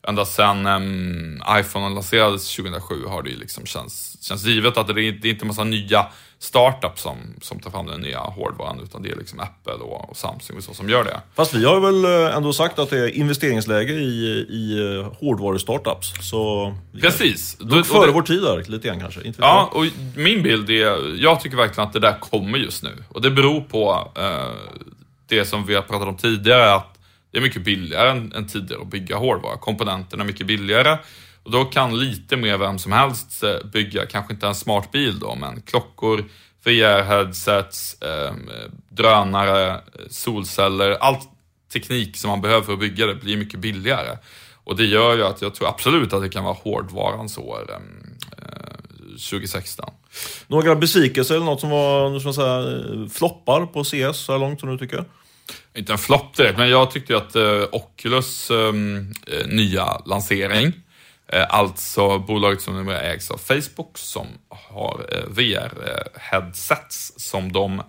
ända 0.07 0.25
sedan 0.25 0.65
um, 0.65 1.43
iPhone 1.49 1.95
lanserades 1.95 2.55
2007 2.55 3.05
har 3.05 3.23
det 3.23 3.29
ju 3.29 3.37
liksom 3.37 3.65
känns, 3.65 4.23
känns 4.23 4.45
givet 4.45 4.77
att 4.77 4.87
det 4.87 4.93
är, 4.93 5.11
det 5.11 5.27
är 5.27 5.31
inte 5.31 5.45
massa 5.45 5.63
nya 5.63 6.07
startups 6.45 7.01
som, 7.01 7.17
som 7.41 7.59
tar 7.59 7.71
fram 7.71 7.85
den 7.85 8.01
nya 8.01 8.19
hårdvaran, 8.19 8.79
utan 8.83 9.01
det 9.03 9.09
är 9.11 9.15
liksom 9.15 9.39
Apple 9.39 9.73
och, 9.73 10.09
och 10.09 10.17
Samsung 10.17 10.57
och 10.57 10.63
så 10.63 10.73
som 10.73 10.89
gör 10.89 11.03
det. 11.03 11.21
Fast 11.35 11.53
vi 11.53 11.65
har 11.65 11.79
väl 11.79 12.05
eh, 12.29 12.35
ändå 12.37 12.53
sagt 12.53 12.79
att 12.79 12.89
det 12.89 12.99
är 12.99 13.07
investeringsläge 13.15 13.93
i, 13.93 14.45
i 14.49 14.79
eh, 14.99 15.13
hårdvarustartups. 15.19 16.13
Så 16.29 16.73
Precis. 17.01 17.57
kan- 17.59 17.79
och 17.79 17.85
före 17.85 18.05
det- 18.05 18.11
vår 18.11 18.21
tid 18.21 18.41
där, 18.41 18.63
lite 18.67 18.87
grann 18.87 18.99
kanske. 18.99 19.23
Inte 19.23 19.41
Ja, 19.41 19.69
och 19.73 19.85
min 20.15 20.43
bild 20.43 20.69
är, 20.69 21.21
jag 21.23 21.41
tycker 21.41 21.57
verkligen 21.57 21.87
att 21.87 21.93
det 21.93 21.99
där 21.99 22.19
kommer 22.19 22.57
just 22.57 22.83
nu. 22.83 23.03
Och 23.09 23.21
det 23.21 23.31
beror 23.31 23.61
på 23.61 24.11
eh, 24.17 24.81
det 25.27 25.45
som 25.45 25.65
vi 25.65 25.75
har 25.75 25.81
pratat 25.81 26.07
om 26.07 26.17
tidigare, 26.17 26.73
att 26.73 26.91
det 27.31 27.37
är 27.37 27.41
mycket 27.41 27.61
billigare 27.63 28.09
än, 28.09 28.33
än 28.33 28.47
tidigare 28.47 28.81
att 28.81 28.87
bygga 28.87 29.17
hårdvara. 29.17 29.57
Komponenterna 29.57 30.23
är 30.23 30.27
mycket 30.27 30.47
billigare. 30.47 30.97
Och 31.45 31.51
då 31.51 31.65
kan 31.65 31.99
lite 31.99 32.37
mer 32.37 32.57
vem 32.57 32.79
som 32.79 32.91
helst 32.91 33.43
eh, 33.43 33.67
bygga, 33.73 34.05
kanske 34.05 34.33
inte 34.33 34.47
en 34.47 34.55
smart 34.55 34.91
bil 34.91 35.19
då, 35.19 35.35
men 35.35 35.61
klockor, 35.61 36.25
VR-headsets, 36.63 38.03
eh, 38.03 38.33
drönare, 38.89 39.69
eh, 39.69 39.77
solceller, 40.09 40.91
allt 40.91 41.29
teknik 41.73 42.17
som 42.17 42.29
man 42.29 42.41
behöver 42.41 42.61
för 42.61 42.73
att 42.73 42.79
bygga 42.79 43.05
det 43.05 43.15
blir 43.15 43.37
mycket 43.37 43.59
billigare. 43.59 44.17
Och 44.63 44.75
det 44.75 44.85
gör 44.85 45.15
ju 45.15 45.23
att 45.23 45.41
jag 45.41 45.55
tror 45.55 45.67
absolut 45.67 46.13
att 46.13 46.21
det 46.21 46.29
kan 46.29 46.43
vara 46.43 46.57
hårdvarans 46.63 47.37
år 47.37 47.69
eh, 47.69 47.77
2016. 49.29 49.89
Några 50.47 50.75
besvikelser 50.75 51.35
eller 51.35 51.45
något 51.45 51.59
som 51.59 51.69
var 51.69 52.23
man 52.23 52.33
säga, 52.33 52.59
eh, 52.59 53.09
floppar 53.09 53.65
på 53.65 53.83
CS 53.83 54.17
så 54.17 54.31
här 54.31 54.39
långt 54.39 54.59
som 54.59 54.69
du 54.69 54.77
tycker? 54.77 55.05
Inte 55.75 55.91
en 55.91 55.97
flopp 55.97 56.37
direkt, 56.37 56.57
men 56.57 56.69
jag 56.69 56.91
tyckte 56.91 57.17
att 57.17 57.35
eh, 57.35 57.63
Oculus 57.71 58.51
ehm, 58.51 59.13
eh, 59.27 59.47
nya 59.47 60.01
lansering, 60.05 60.65
eh, 60.65 60.73
alltså 61.49 62.19
bolaget 62.19 62.61
som 62.61 62.75
numera 62.75 63.01
ägs 63.01 63.31
av 63.31 63.37
Facebook, 63.37 63.97
som 63.97 64.27
har 64.49 65.05
eh, 65.11 65.29
VR-headsets 65.29 67.13
som 67.17 67.51
de 67.51 67.79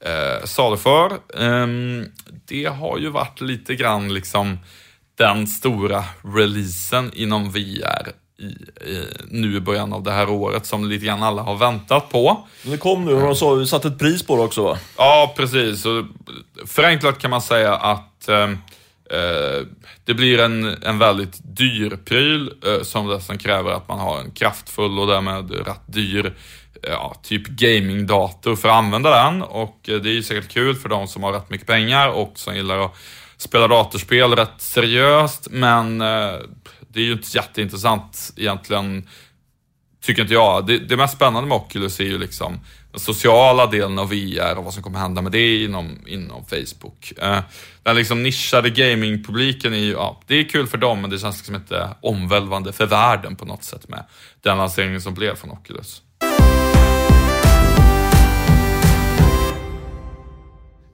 eh, 0.00 0.44
saluför. 0.44 1.18
Ehm, 1.38 2.06
det 2.48 2.64
har 2.64 2.98
ju 2.98 3.08
varit 3.08 3.40
lite 3.40 3.74
grann 3.74 4.14
liksom 4.14 4.58
den 5.18 5.46
stora 5.46 6.04
releasen 6.22 7.10
inom 7.14 7.50
VR 7.50 8.12
i, 8.38 8.44
i, 8.90 9.06
nu 9.28 9.56
i 9.56 9.60
början 9.60 9.92
av 9.92 10.02
det 10.02 10.12
här 10.12 10.30
året 10.30 10.66
som 10.66 10.88
lite 10.88 11.06
grann 11.06 11.22
alla 11.22 11.42
har 11.42 11.56
väntat 11.56 12.10
på. 12.10 12.46
Det 12.62 12.76
kom 12.76 13.04
nu 13.04 13.14
och 13.14 13.20
de 13.20 13.36
sa, 13.36 13.66
satte 13.66 13.88
ett 13.88 13.98
pris 13.98 14.22
på 14.22 14.36
det 14.36 14.42
också 14.42 14.62
va? 14.62 14.78
Ja, 14.96 15.34
precis. 15.36 15.84
Förenklat 16.66 17.18
kan 17.18 17.30
man 17.30 17.42
säga 17.42 17.74
att 17.74 18.28
eh, 18.28 18.38
eh, 18.38 18.50
Eh, 19.12 19.66
det 20.04 20.14
blir 20.14 20.40
en, 20.40 20.64
en 20.82 20.98
väldigt 20.98 21.40
dyr 21.42 21.98
pryl 22.04 22.52
eh, 22.66 22.82
som 22.82 23.08
dessutom 23.08 23.38
kräver 23.38 23.70
att 23.70 23.88
man 23.88 23.98
har 23.98 24.20
en 24.20 24.30
kraftfull 24.30 24.98
och 24.98 25.06
därmed 25.06 25.50
rätt 25.50 25.82
dyr 25.86 26.26
eh, 26.82 26.92
ja, 26.92 27.16
typ 27.22 27.46
gamingdator 27.46 28.56
för 28.56 28.68
att 28.68 28.74
använda 28.74 29.24
den. 29.24 29.42
Och 29.42 29.88
eh, 29.88 30.00
det 30.00 30.10
är 30.10 30.14
ju 30.14 30.22
säkert 30.22 30.48
kul 30.48 30.74
för 30.74 30.88
de 30.88 31.08
som 31.08 31.22
har 31.22 31.32
rätt 31.32 31.50
mycket 31.50 31.66
pengar 31.66 32.08
och 32.08 32.32
som 32.34 32.56
gillar 32.56 32.78
att 32.78 32.94
spela 33.36 33.68
datorspel 33.68 34.36
rätt 34.36 34.60
seriöst. 34.60 35.48
Men 35.50 36.00
eh, 36.00 36.34
det 36.88 37.00
är 37.00 37.04
ju 37.04 37.12
inte 37.12 37.36
jätteintressant 37.36 38.32
egentligen 38.36 39.08
tycker 40.02 40.22
inte 40.22 40.34
jag. 40.34 40.66
Det, 40.66 40.78
det 40.78 40.96
mest 40.96 41.14
spännande 41.14 41.48
med 41.48 41.56
Oculus 41.56 42.00
är 42.00 42.04
ju 42.04 42.18
liksom 42.18 42.60
sociala 42.94 43.66
delen 43.66 43.98
av 43.98 44.08
VR 44.08 44.58
och 44.58 44.64
vad 44.64 44.74
som 44.74 44.82
kommer 44.82 44.98
hända 44.98 45.22
med 45.22 45.32
det 45.32 45.64
inom, 45.64 45.98
inom 46.06 46.44
Facebook. 46.44 47.12
Eh, 47.18 47.38
den 47.82 47.96
liksom 47.96 48.22
nischade 48.22 48.70
gamingpubliken 48.70 49.72
är 49.72 49.78
ju, 49.78 49.92
ja, 49.92 50.20
det 50.26 50.34
är 50.34 50.48
kul 50.48 50.66
för 50.66 50.78
dem, 50.78 51.00
men 51.00 51.10
det 51.10 51.18
känns 51.18 51.36
liksom 51.36 51.54
inte 51.54 51.88
omvälvande 52.00 52.72
för 52.72 52.86
världen 52.86 53.36
på 53.36 53.44
något 53.44 53.64
sätt 53.64 53.88
med 53.88 54.04
den 54.40 54.58
lanseringen 54.58 55.00
som 55.00 55.14
blev 55.14 55.34
från 55.34 55.50
Oculus. 55.50 56.02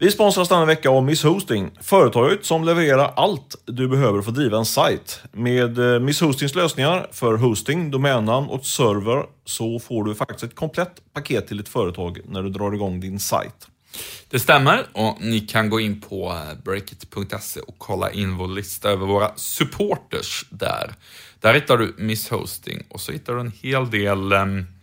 Vi 0.01 0.11
sponsras 0.11 0.49
denna 0.49 0.65
vecka 0.65 0.91
av 0.91 1.05
Miss 1.05 1.23
Hosting, 1.25 1.71
företaget 1.81 2.45
som 2.45 2.65
levererar 2.65 3.13
allt 3.17 3.57
du 3.65 3.89
behöver 3.89 4.23
för 4.23 4.31
att 4.31 4.37
driva 4.37 4.59
en 4.59 4.65
sajt. 4.65 5.21
Med 5.33 5.79
eh, 5.79 6.01
Miss 6.01 6.21
Hostings 6.21 6.55
lösningar 6.55 7.09
för 7.13 7.35
hosting, 7.35 7.91
domännamn 7.91 8.49
och 8.49 8.67
server 8.67 9.27
så 9.45 9.79
får 9.79 10.05
du 10.05 10.15
faktiskt 10.15 10.43
ett 10.43 10.55
komplett 10.55 11.13
paket 11.13 11.47
till 11.47 11.57
ditt 11.57 11.69
företag 11.69 12.19
när 12.25 12.43
du 12.43 12.51
drar 12.51 12.73
igång 12.73 13.01
din 13.01 13.21
sajt. 13.21 13.69
Det 14.31 14.39
stämmer 14.39 14.87
och 14.93 15.17
ni 15.21 15.41
kan 15.41 15.71
gå 15.71 15.81
in 15.81 16.01
på 16.01 16.29
eh, 16.31 16.63
breakit.se 16.65 17.61
och 17.61 17.79
kolla 17.79 18.11
in 18.11 18.37
vår 18.37 18.49
lista 18.49 18.91
över 18.91 19.07
våra 19.07 19.31
supporters 19.37 20.45
där. 20.51 20.95
Där 21.41 21.55
hittar 21.55 21.79
du 21.79 21.95
Miss 21.99 22.31
Hosting 22.31 22.83
och 22.89 23.01
så 23.01 23.13
hittar 23.13 23.35
du 23.35 23.41
en 23.41 23.53
hel 23.63 23.91
del 23.91 24.33
eh, 24.33 24.43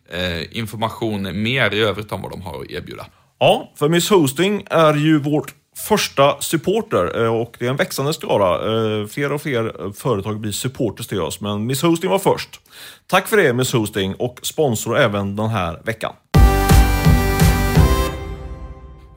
eh 0.10 0.57
information 0.57 1.43
mer 1.43 1.74
i 1.74 1.79
övrigt 1.79 2.12
om 2.12 2.22
vad 2.22 2.31
de 2.31 2.41
har 2.41 2.62
att 2.62 2.69
erbjuda. 2.69 3.05
Ja, 3.46 3.72
för 3.75 3.90
Miss 3.90 4.10
Hosting 4.10 4.64
är 4.70 4.94
ju 4.94 5.20
vårt 5.20 5.54
första 5.88 6.42
supporter 6.42 7.24
eh, 7.24 7.36
och 7.36 7.56
det 7.60 7.66
är 7.66 7.70
en 7.70 7.75
växande 7.75 8.14
skara. 8.14 8.56
Eh, 8.56 9.08
fler 9.08 9.32
och 9.32 9.42
fler 9.42 9.94
företag 9.94 10.40
blir 10.40 10.52
supporters 10.52 11.08
till 11.08 11.22
oss, 11.22 11.42
men 11.42 11.66
Miss 11.66 11.82
Hosting 11.82 12.10
var 12.10 12.20
först. 12.20 12.60
Tack 13.08 13.28
för 13.28 13.38
det 13.38 13.54
Miss 13.54 13.74
Hosting 13.74 14.16
och 14.16 14.40
sponsor 14.44 14.98
även 14.98 15.36
den 15.36 15.50
här 15.50 15.82
veckan. 15.84 16.14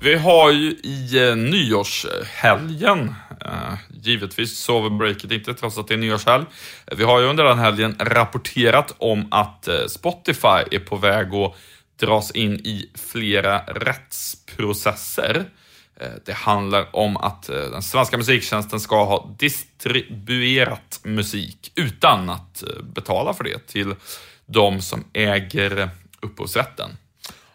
Vi 0.01 0.15
har 0.15 0.53
ju 0.53 0.71
i 0.71 1.29
eh, 1.29 1.37
nyårshelgen, 1.37 3.15
eh, 3.45 3.75
givetvis 4.03 4.59
sover 4.59 4.91
breaket 4.91 5.33
inte 5.33 5.55
trots 5.55 5.79
att 5.79 5.89
det 5.89 5.95
är 5.95 5.99
nyårshelg. 5.99 6.45
Vi 6.97 7.05
har 7.05 7.21
ju 7.21 7.27
under 7.27 7.45
den 7.45 7.59
helgen 7.59 7.97
rapporterat 7.99 8.95
om 8.99 9.29
att 9.31 9.69
eh, 9.69 9.75
Spotify 9.89 10.63
är 10.71 10.79
på 10.79 10.97
väg 10.97 11.35
att 11.35 11.57
dras 11.99 12.31
in 12.31 12.55
i 12.55 12.91
flera 12.95 13.59
rättsprocesser. 13.59 15.51
Eh, 16.01 16.11
det 16.25 16.33
handlar 16.33 16.97
om 16.97 17.17
att 17.17 17.49
eh, 17.49 17.57
den 17.57 17.83
svenska 17.83 18.17
musiktjänsten 18.17 18.81
ska 18.81 19.05
ha 19.05 19.35
distribuerat 19.39 21.01
musik 21.03 21.73
utan 21.75 22.31
att 22.31 22.63
eh, 22.63 22.83
betala 22.83 23.35
för 23.35 23.45
det 23.45 23.67
till 23.67 23.95
de 24.47 24.81
som 24.81 25.05
äger 25.13 25.91
upphovsrätten. 26.21 26.91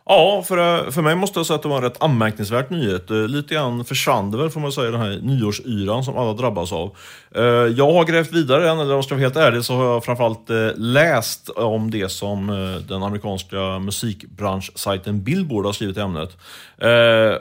Ja, 0.05 0.43
för, 0.47 0.57
eh, 0.57 0.91
för 0.91 1.01
mig 1.01 1.15
måste 1.15 1.39
jag 1.39 1.45
säga 1.45 1.55
att 1.55 1.61
det 1.61 1.69
var 1.69 1.77
en 1.77 1.83
rätt 1.83 2.03
anmärkningsvärt 2.03 2.69
nyhet. 2.69 3.11
Eh, 3.11 3.17
lite 3.17 3.53
grann 3.53 3.85
försvann 3.85 4.31
det 4.31 4.37
väl, 4.37 4.49
får 4.49 4.59
man 4.59 4.71
säga, 4.71 4.91
den 4.91 5.01
här 5.01 5.19
nyårsyran 5.21 6.03
som 6.03 6.17
alla 6.17 6.33
drabbas 6.33 6.71
av. 6.71 6.95
Eh, 7.35 7.43
jag 7.43 7.93
har 7.93 8.05
grävt 8.05 8.31
vidare 8.31 8.71
eller 8.71 8.83
om 8.83 8.89
jag 8.89 9.03
ska 9.03 9.15
vara 9.15 9.21
helt 9.21 9.35
ärlig, 9.35 9.63
så 9.63 9.73
har 9.75 9.85
jag 9.85 10.05
framförallt 10.05 10.49
läst 10.75 11.49
om 11.49 11.91
det 11.91 12.09
som 12.09 12.47
den 12.87 13.03
amerikanska 13.03 13.79
musikbranschsajten 13.79 15.23
Billboard 15.23 15.65
har 15.65 15.73
skrivit 15.73 15.97
i 15.97 15.99
ämnet. 15.99 16.37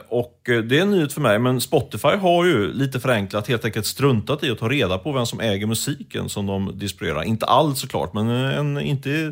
Och 0.07 0.39
det 0.45 0.77
är 0.77 0.81
en 0.81 0.91
nyhet 0.91 1.13
för 1.13 1.21
mig, 1.21 1.39
men 1.39 1.61
Spotify 1.61 2.07
har 2.07 2.45
ju 2.45 2.73
lite 2.73 2.99
förenklat 2.99 3.47
helt 3.47 3.65
enkelt 3.65 3.85
struntat 3.85 4.43
i 4.43 4.51
att 4.51 4.59
ta 4.59 4.69
reda 4.69 4.97
på 4.97 5.11
vem 5.11 5.25
som 5.25 5.39
äger 5.39 5.67
musiken 5.67 6.29
som 6.29 6.47
de 6.47 6.79
distribuerar. 6.79 7.23
Inte 7.23 7.45
allt 7.45 7.77
såklart, 7.77 8.13
men 8.13 8.27
en 8.29 8.79
inte 8.79 9.31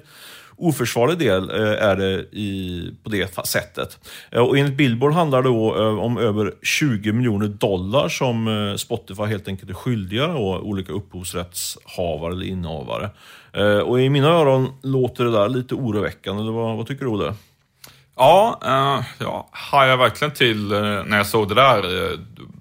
oförsvarlig 0.62 1.18
del 1.18 1.50
eh, 1.50 1.89
är 1.89 1.96
det 1.96 2.13
i, 2.32 2.94
på 3.03 3.10
det 3.10 3.48
sättet. 3.48 4.00
Eh, 4.32 4.41
och 4.41 4.58
enligt 4.58 4.77
Billboard 4.77 5.13
handlar 5.13 5.41
det 5.41 5.50
då 5.50 5.75
eh, 5.75 6.00
om 6.00 6.18
över 6.18 6.53
20 6.62 7.12
miljoner 7.12 7.48
dollar 7.48 8.10
som 8.10 8.75
Spotify 8.77 9.24
helt 9.24 9.48
enkelt 9.48 9.70
är 9.70 9.74
skyldiga 9.74 10.27
då, 10.27 10.60
olika 10.60 10.94
upphovsrättshavare 10.94 12.34
eller 12.34 12.46
innehavare. 12.46 13.10
Och 13.86 14.01
i 14.01 14.10
mina 14.10 14.27
öron 14.27 14.74
låter 14.84 15.24
det 15.24 15.32
där 15.32 15.50
lite 15.50 15.75
oroväckande. 15.75 16.51
Vad, 16.51 16.77
vad 16.77 16.88
tycker 16.88 17.06
du 17.06 17.12
Olle? 17.12 17.34
Ja, 18.15 18.60
eh, 18.65 19.06
jag 19.20 19.46
hajade 19.51 19.98
verkligen 19.98 20.34
till 20.34 20.68
när 21.06 21.18
jag 21.18 21.27
såg 21.27 21.50
det 21.50 21.56
där. 21.56 21.84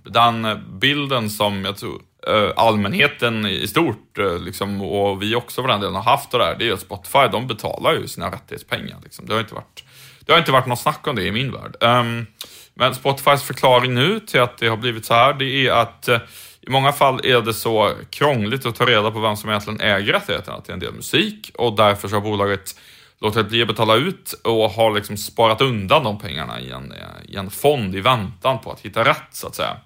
Den 0.04 0.60
bilden 0.80 1.30
som 1.30 1.64
jag 1.64 1.76
tror 1.76 2.00
Eh, 2.26 2.50
allmänheten 2.56 3.46
i 3.46 3.68
stort, 3.68 4.18
eh, 4.18 4.38
liksom, 4.38 4.82
och 4.82 5.22
vi 5.22 5.34
också 5.34 5.62
för 5.62 5.68
den 5.68 5.80
delen 5.80 5.94
har 5.94 6.02
haft 6.02 6.30
det 6.30 6.38
där, 6.38 6.56
det 6.58 6.68
är 6.68 6.72
att 6.72 6.80
Spotify, 6.80 7.28
de 7.32 7.46
betalar 7.46 7.92
ju 7.92 8.08
sina 8.08 8.30
rättighetspengar. 8.30 8.96
Liksom. 9.02 9.26
Det, 9.26 9.32
har 9.32 9.40
inte 9.40 9.54
varit, 9.54 9.84
det 10.26 10.32
har 10.32 10.38
inte 10.38 10.52
varit 10.52 10.66
något 10.66 10.80
snack 10.80 11.06
om 11.06 11.16
det 11.16 11.24
i 11.24 11.32
min 11.32 11.52
värld. 11.52 11.76
Um, 11.80 12.26
men 12.74 12.94
Spotifys 12.94 13.42
förklaring 13.42 13.94
nu 13.94 14.20
till 14.20 14.40
att 14.40 14.58
det 14.58 14.68
har 14.68 14.76
blivit 14.76 15.04
så 15.04 15.14
här, 15.14 15.32
det 15.32 15.66
är 15.66 15.72
att 15.72 16.08
eh, 16.08 16.18
i 16.60 16.70
många 16.70 16.92
fall 16.92 17.20
är 17.24 17.40
det 17.40 17.54
så 17.54 17.92
krångligt 18.10 18.66
att 18.66 18.76
ta 18.76 18.86
reda 18.86 19.10
på 19.10 19.20
vem 19.20 19.36
som 19.36 19.50
egentligen 19.50 19.80
äger 19.80 20.12
rättigheterna 20.12 20.60
till 20.60 20.74
en 20.74 20.80
del 20.80 20.94
musik 20.94 21.50
och 21.54 21.76
därför 21.76 22.08
så 22.08 22.16
har 22.16 22.20
bolaget 22.20 22.80
låtit 23.20 23.48
bli 23.48 23.62
att 23.62 23.68
betala 23.68 23.96
ut 23.96 24.32
och 24.44 24.70
har 24.70 24.94
liksom 24.94 25.16
sparat 25.16 25.60
undan 25.60 26.04
de 26.04 26.18
pengarna 26.18 26.60
i 26.60 26.70
en, 26.70 26.94
i 27.28 27.36
en 27.36 27.50
fond 27.50 27.94
i 27.94 28.00
väntan 28.00 28.58
på 28.58 28.72
att 28.72 28.80
hitta 28.80 29.04
rätt 29.04 29.28
så 29.30 29.46
att 29.46 29.54
säga. 29.54 29.76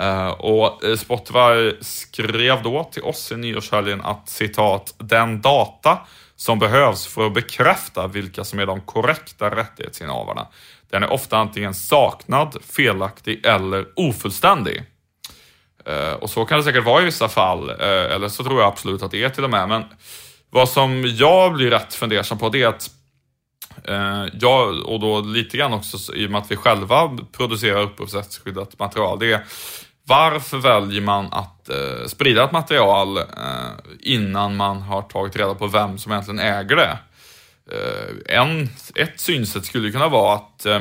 Uh, 0.00 0.28
och 0.28 0.84
eh, 0.84 0.96
Spotify 0.96 1.76
skrev 1.80 2.62
då 2.62 2.84
till 2.84 3.02
oss 3.02 3.32
i 3.32 3.36
nyårshelgen 3.36 4.00
att 4.00 4.28
citat, 4.28 4.94
den 4.98 5.40
data 5.40 5.98
som 6.36 6.58
behövs 6.58 7.06
för 7.06 7.26
att 7.26 7.34
bekräfta 7.34 8.06
vilka 8.06 8.44
som 8.44 8.58
är 8.58 8.66
de 8.66 8.80
korrekta 8.80 9.56
rättighetsinnehavarna, 9.56 10.46
den 10.90 11.02
är 11.02 11.12
ofta 11.12 11.36
antingen 11.36 11.74
saknad, 11.74 12.56
felaktig 12.70 13.46
eller 13.46 13.86
ofullständig. 13.96 14.82
Uh, 15.88 16.12
och 16.12 16.30
så 16.30 16.44
kan 16.44 16.58
det 16.58 16.64
säkert 16.64 16.84
vara 16.84 17.02
i 17.02 17.04
vissa 17.04 17.28
fall, 17.28 17.70
uh, 17.70 17.76
eller 17.86 18.28
så 18.28 18.44
tror 18.44 18.60
jag 18.60 18.68
absolut 18.68 19.02
att 19.02 19.10
det 19.10 19.24
är 19.24 19.28
till 19.28 19.44
och 19.44 19.50
med, 19.50 19.68
men 19.68 19.84
vad 20.50 20.68
som 20.68 21.04
jag 21.06 21.52
blir 21.52 21.70
rätt 21.70 21.94
fundersam 21.94 22.38
på 22.38 22.48
det 22.48 22.62
är 22.62 22.68
att 22.68 22.90
eh, 23.84 24.82
och 24.84 25.00
då 25.00 25.20
lite 25.20 25.56
grann 25.56 25.72
också 25.72 26.14
i 26.14 26.26
och 26.26 26.30
med 26.30 26.40
att 26.40 26.50
vi 26.50 26.56
själva 26.56 27.18
producerar 27.32 27.82
upphovsrättsskyddat 27.82 28.78
material, 28.78 29.18
det 29.18 29.32
är 29.32 29.44
varför 30.04 30.58
väljer 30.58 31.00
man 31.00 31.32
att 31.32 31.68
eh, 31.68 32.06
sprida 32.06 32.44
ett 32.44 32.52
material 32.52 33.18
eh, 33.18 33.24
innan 34.00 34.56
man 34.56 34.82
har 34.82 35.02
tagit 35.02 35.36
reda 35.36 35.54
på 35.54 35.66
vem 35.66 35.98
som 35.98 36.12
egentligen 36.12 36.40
äger 36.40 36.76
det? 36.76 36.98
Eh, 37.70 38.38
en, 38.38 38.68
ett 38.94 39.20
synsätt 39.20 39.64
skulle 39.64 39.90
kunna 39.92 40.08
vara 40.08 40.34
att 40.34 40.66
eh, 40.66 40.80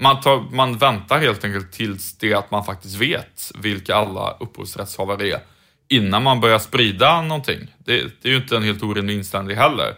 man, 0.00 0.20
tar, 0.20 0.50
man 0.50 0.78
väntar 0.78 1.18
helt 1.18 1.44
enkelt 1.44 1.72
tills 1.72 2.18
det 2.18 2.34
att 2.34 2.50
man 2.50 2.64
faktiskt 2.64 2.96
vet 2.96 3.52
vilka 3.54 3.94
alla 3.94 4.36
upphovsrättshavare 4.40 5.28
är 5.28 5.40
innan 5.88 6.22
man 6.22 6.40
börjar 6.40 6.58
sprida 6.58 7.22
någonting. 7.22 7.74
Det, 7.78 8.22
det 8.22 8.28
är 8.28 8.32
ju 8.32 8.36
inte 8.36 8.56
en 8.56 8.62
helt 8.62 8.82
orimlig 8.82 9.14
inställning 9.14 9.56
heller. 9.56 9.94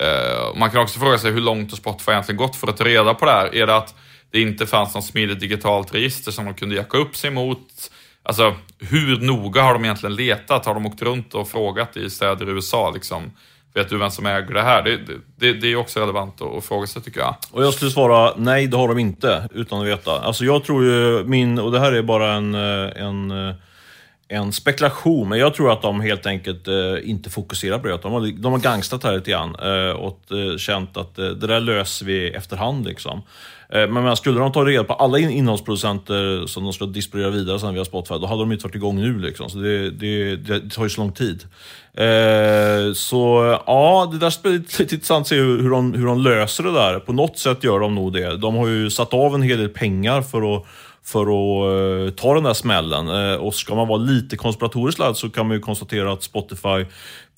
Eh, 0.00 0.56
man 0.56 0.70
kan 0.70 0.82
också 0.82 0.98
fråga 1.00 1.18
sig 1.18 1.30
hur 1.30 1.40
långt 1.40 1.70
har 1.70 1.76
Spotify 1.76 2.12
egentligen 2.12 2.36
gått 2.36 2.56
för 2.56 2.68
att 2.68 2.76
ta 2.76 2.84
reda 2.84 3.14
på 3.14 3.24
det 3.24 3.30
här? 3.30 3.54
Är 3.54 3.66
det 3.66 3.76
att 3.76 3.94
det 4.30 4.40
inte 4.40 4.66
fanns 4.66 4.94
något 4.94 5.04
smidigt 5.04 5.40
digitalt 5.40 5.94
register 5.94 6.32
som 6.32 6.44
de 6.44 6.54
kunde 6.54 6.74
jacka 6.74 6.98
upp 6.98 7.16
sig 7.16 7.30
mot? 7.30 7.90
Alltså, 8.22 8.54
hur 8.78 9.20
noga 9.20 9.62
har 9.62 9.72
de 9.72 9.84
egentligen 9.84 10.16
letat? 10.16 10.66
Har 10.66 10.74
de 10.74 10.86
åkt 10.86 11.02
runt 11.02 11.34
och 11.34 11.48
frågat 11.48 11.96
i 11.96 12.10
städer 12.10 12.48
i 12.48 12.50
USA 12.50 12.90
liksom? 12.90 13.32
Vet 13.74 13.88
du 13.88 13.98
vem 13.98 14.10
som 14.10 14.26
äger 14.26 14.54
det 14.54 14.62
här? 14.62 14.82
Det, 14.82 14.98
det, 15.36 15.52
det 15.52 15.72
är 15.72 15.76
också 15.76 16.00
relevant 16.00 16.42
att, 16.42 16.64
fråga 16.64 16.86
sig 16.86 17.02
tycker 17.02 17.20
jag. 17.20 17.36
Och 17.50 17.64
jag 17.64 17.74
skulle 17.74 17.90
svara 17.90 18.34
nej, 18.36 18.66
det 18.66 18.76
har 18.76 18.88
de 18.88 18.98
inte, 18.98 19.48
utan 19.54 19.80
att 19.80 19.86
veta. 19.86 20.20
Alltså 20.20 20.44
jag 20.44 20.64
tror 20.64 20.84
ju 20.84 21.24
min, 21.24 21.58
och 21.58 21.72
det 21.72 21.80
här 21.80 21.92
är 21.92 22.02
bara 22.02 22.32
en, 22.32 22.54
eh, 22.54 23.02
en 23.02 23.30
eh, 23.30 23.54
en 24.32 24.52
spekulation, 24.52 25.28
men 25.28 25.38
jag 25.38 25.54
tror 25.54 25.72
att 25.72 25.82
de 25.82 26.00
helt 26.00 26.26
enkelt 26.26 26.68
eh, 26.68 26.74
inte 27.10 27.30
fokuserar 27.30 27.78
på 27.78 27.88
det. 27.88 27.98
De 28.02 28.12
har, 28.12 28.42
de 28.42 28.52
har 28.52 28.58
gangstat 28.58 29.04
här 29.04 29.12
lite 29.12 29.30
grann 29.30 29.54
eh, 29.62 29.90
och 29.90 30.20
eh, 30.32 30.56
känt 30.56 30.96
att 30.96 31.18
eh, 31.18 31.26
det 31.26 31.46
där 31.46 31.60
löser 31.60 32.06
vi 32.06 32.28
efterhand. 32.28 32.86
Liksom. 32.86 33.22
Eh, 33.68 33.88
men, 33.88 34.04
men 34.04 34.16
skulle 34.16 34.40
de 34.40 34.52
ta 34.52 34.64
reda 34.64 34.84
på 34.84 34.92
alla 34.92 35.18
innehållsproducenter 35.18 36.46
som 36.46 36.64
de 36.64 36.72
ska 36.72 36.86
distribuera 36.86 37.30
vidare 37.30 37.58
sen 37.58 37.74
via 37.74 37.84
Spotify, 37.84 38.14
då 38.14 38.26
hade 38.26 38.42
de 38.42 38.52
inte 38.52 38.64
varit 38.64 38.74
igång 38.74 39.00
nu. 39.00 39.18
Liksom. 39.18 39.50
Så 39.50 39.58
det, 39.58 39.90
det, 39.90 40.36
det 40.36 40.70
tar 40.70 40.82
ju 40.82 40.90
så 40.90 41.00
lång 41.00 41.12
tid. 41.12 41.44
Eh, 41.94 42.92
så 42.94 43.58
ja, 43.66 44.08
det 44.12 44.18
där 44.18 44.46
är 44.46 44.52
lite 44.52 44.82
intressant 44.82 45.22
att 45.22 45.28
se 45.28 45.36
hur, 45.36 45.62
hur, 45.62 45.70
de, 45.70 45.94
hur 45.94 46.06
de 46.06 46.20
löser 46.20 46.64
det 46.64 46.72
där. 46.72 46.98
På 46.98 47.12
något 47.12 47.38
sätt 47.38 47.64
gör 47.64 47.80
de 47.80 47.94
nog 47.94 48.12
det. 48.12 48.36
De 48.36 48.56
har 48.56 48.68
ju 48.68 48.90
satt 48.90 49.14
av 49.14 49.34
en 49.34 49.42
hel 49.42 49.58
del 49.58 49.68
pengar 49.68 50.22
för 50.22 50.56
att 50.56 50.66
för 51.04 51.22
att 51.22 52.08
eh, 52.08 52.14
ta 52.14 52.34
den 52.34 52.44
där 52.44 52.54
smällen. 52.54 53.08
Eh, 53.08 53.36
och 53.36 53.54
ska 53.54 53.74
man 53.74 53.88
vara 53.88 53.98
lite 53.98 54.36
konspiratoriskt 54.36 54.98
ladd 54.98 55.16
så 55.16 55.30
kan 55.30 55.46
man 55.46 55.56
ju 55.56 55.60
konstatera 55.60 56.12
att 56.12 56.22
Spotify 56.22 56.84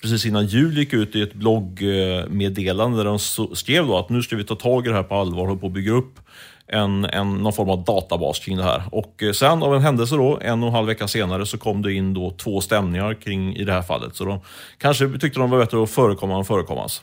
precis 0.01 0.25
innan 0.25 0.45
jul 0.45 0.77
gick 0.77 0.93
ut 0.93 1.15
i 1.15 1.21
ett 1.21 1.33
bloggmeddelande 1.33 2.97
där 2.97 3.05
de 3.05 3.19
skrev 3.55 3.87
då 3.87 3.97
att 3.97 4.09
nu 4.09 4.21
ska 4.21 4.35
vi 4.35 4.43
ta 4.43 4.55
tag 4.55 4.85
i 4.85 4.89
det 4.89 4.95
här 4.95 5.03
på 5.03 5.15
allvar 5.15 5.49
och 5.49 5.61
på 5.61 5.67
att 5.67 5.73
bygga 5.73 5.91
upp 5.91 6.19
en, 6.67 7.05
en, 7.05 7.33
någon 7.33 7.53
form 7.53 7.69
av 7.69 7.83
databas 7.83 8.39
kring 8.39 8.57
det 8.57 8.63
här. 8.63 8.83
Och 8.91 9.23
eh, 9.23 9.31
sen 9.31 9.63
av 9.63 9.75
en 9.75 9.81
händelse 9.81 10.15
då, 10.15 10.39
en 10.41 10.63
och 10.63 10.67
en 10.67 10.75
halv 10.75 10.87
vecka 10.87 11.07
senare, 11.07 11.45
så 11.45 11.57
kom 11.57 11.81
det 11.81 11.93
in 11.93 12.13
då 12.13 12.31
två 12.31 12.61
stämningar 12.61 13.13
kring 13.13 13.55
i 13.55 13.63
det 13.63 13.71
här 13.71 13.81
fallet. 13.81 14.15
Så 14.15 14.25
de 14.25 14.39
kanske 14.77 15.09
tyckte 15.19 15.39
de 15.39 15.49
var 15.49 15.59
bättre 15.59 15.83
att 15.83 15.89
förekomma 15.89 16.37
än 16.37 16.45
förekommas. 16.45 17.01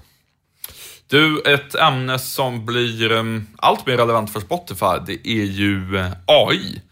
Du, 1.10 1.40
ett 1.40 1.74
ämne 1.74 2.18
som 2.18 2.66
blir 2.66 3.12
ehm, 3.12 3.46
allt 3.56 3.86
mer 3.86 3.96
relevant 3.96 4.32
för 4.32 4.40
Spotify, 4.40 4.96
det 5.06 5.28
är 5.28 5.44
ju 5.44 5.98
eh, 5.98 6.12
AI. 6.26 6.82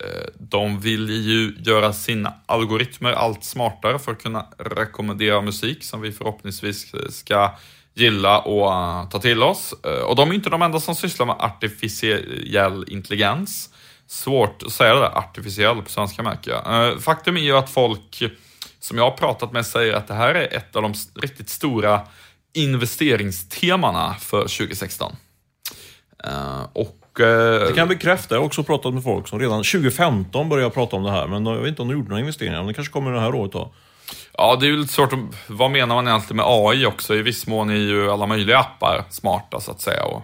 Eh, 0.00 0.26
de 0.38 0.80
vill 0.80 1.10
ju 1.10 1.56
göra 1.58 1.92
sina 1.92 2.34
algoritmer 2.46 3.12
allt 3.12 3.44
smartare 3.44 3.98
för 3.98 4.12
att 4.12 4.22
kunna 4.22 4.46
rekommendera 4.58 5.40
musik 5.40 5.84
som 5.84 6.00
vi 6.00 6.12
förhoppningsvis 6.12 6.94
eh, 6.94 7.08
ska 7.08 7.54
gilla 7.94 8.38
och 8.38 9.10
ta 9.10 9.20
till 9.20 9.42
oss. 9.42 9.74
Och 10.06 10.16
de 10.16 10.30
är 10.30 10.34
inte 10.34 10.50
de 10.50 10.62
enda 10.62 10.80
som 10.80 10.94
sysslar 10.94 11.26
med 11.26 11.36
artificiell 11.38 12.84
intelligens. 12.88 13.70
Svårt 14.06 14.62
att 14.62 14.72
säga 14.72 14.94
det 14.94 15.00
där, 15.00 15.18
artificiell 15.18 15.82
på 15.82 15.90
svenska 15.90 16.22
märker 16.22 16.50
jag. 16.50 17.02
Faktum 17.02 17.36
är 17.36 17.40
ju 17.40 17.56
att 17.56 17.70
folk 17.70 18.22
som 18.80 18.98
jag 18.98 19.04
har 19.04 19.16
pratat 19.16 19.52
med 19.52 19.66
säger 19.66 19.92
att 19.92 20.08
det 20.08 20.14
här 20.14 20.34
är 20.34 20.56
ett 20.56 20.76
av 20.76 20.82
de 20.82 20.94
riktigt 21.14 21.48
stora 21.48 22.00
investeringstemana 22.54 24.14
för 24.20 24.40
2016. 24.40 25.16
Uh, 26.26 26.32
eh, 26.32 26.66
och 26.72 27.20
uh, 27.20 27.26
det 27.26 27.66
kan 27.68 27.76
jag 27.76 27.88
bekräfta. 27.88 28.34
Jag 28.34 28.40
har 28.40 28.46
också 28.46 28.62
pratat 28.62 28.94
med 28.94 29.02
folk 29.02 29.28
som 29.28 29.40
redan 29.40 29.64
2015 29.64 30.48
började 30.48 30.70
prata 30.70 30.96
om 30.96 31.02
det 31.02 31.10
här, 31.10 31.26
men 31.26 31.46
jag 31.46 31.56
vet 31.56 31.68
inte 31.68 31.82
om 31.82 31.88
de 31.88 31.94
gjorde 31.94 32.08
några 32.08 32.20
investeringar. 32.20 32.58
Men 32.58 32.66
det 32.66 32.74
kanske 32.74 32.92
kommer 32.92 33.12
det 33.12 33.20
här 33.20 33.34
året 33.34 33.52
då. 33.52 33.72
Ja, 34.32 34.56
det 34.60 34.66
är 34.66 34.68
ju 34.68 34.76
lite 34.76 34.92
svårt 34.92 35.12
att... 35.12 35.18
Vad 35.46 35.70
menar 35.70 35.94
man 35.94 36.08
egentligen 36.08 36.36
med 36.36 36.46
AI 36.48 36.86
också? 36.86 37.14
I 37.14 37.22
viss 37.22 37.46
mån 37.46 37.70
är 37.70 37.74
ju 37.74 38.10
alla 38.10 38.26
möjliga 38.26 38.58
appar 38.58 39.04
smarta, 39.10 39.60
så 39.60 39.70
att 39.70 39.80
säga. 39.80 40.04
Och 40.04 40.22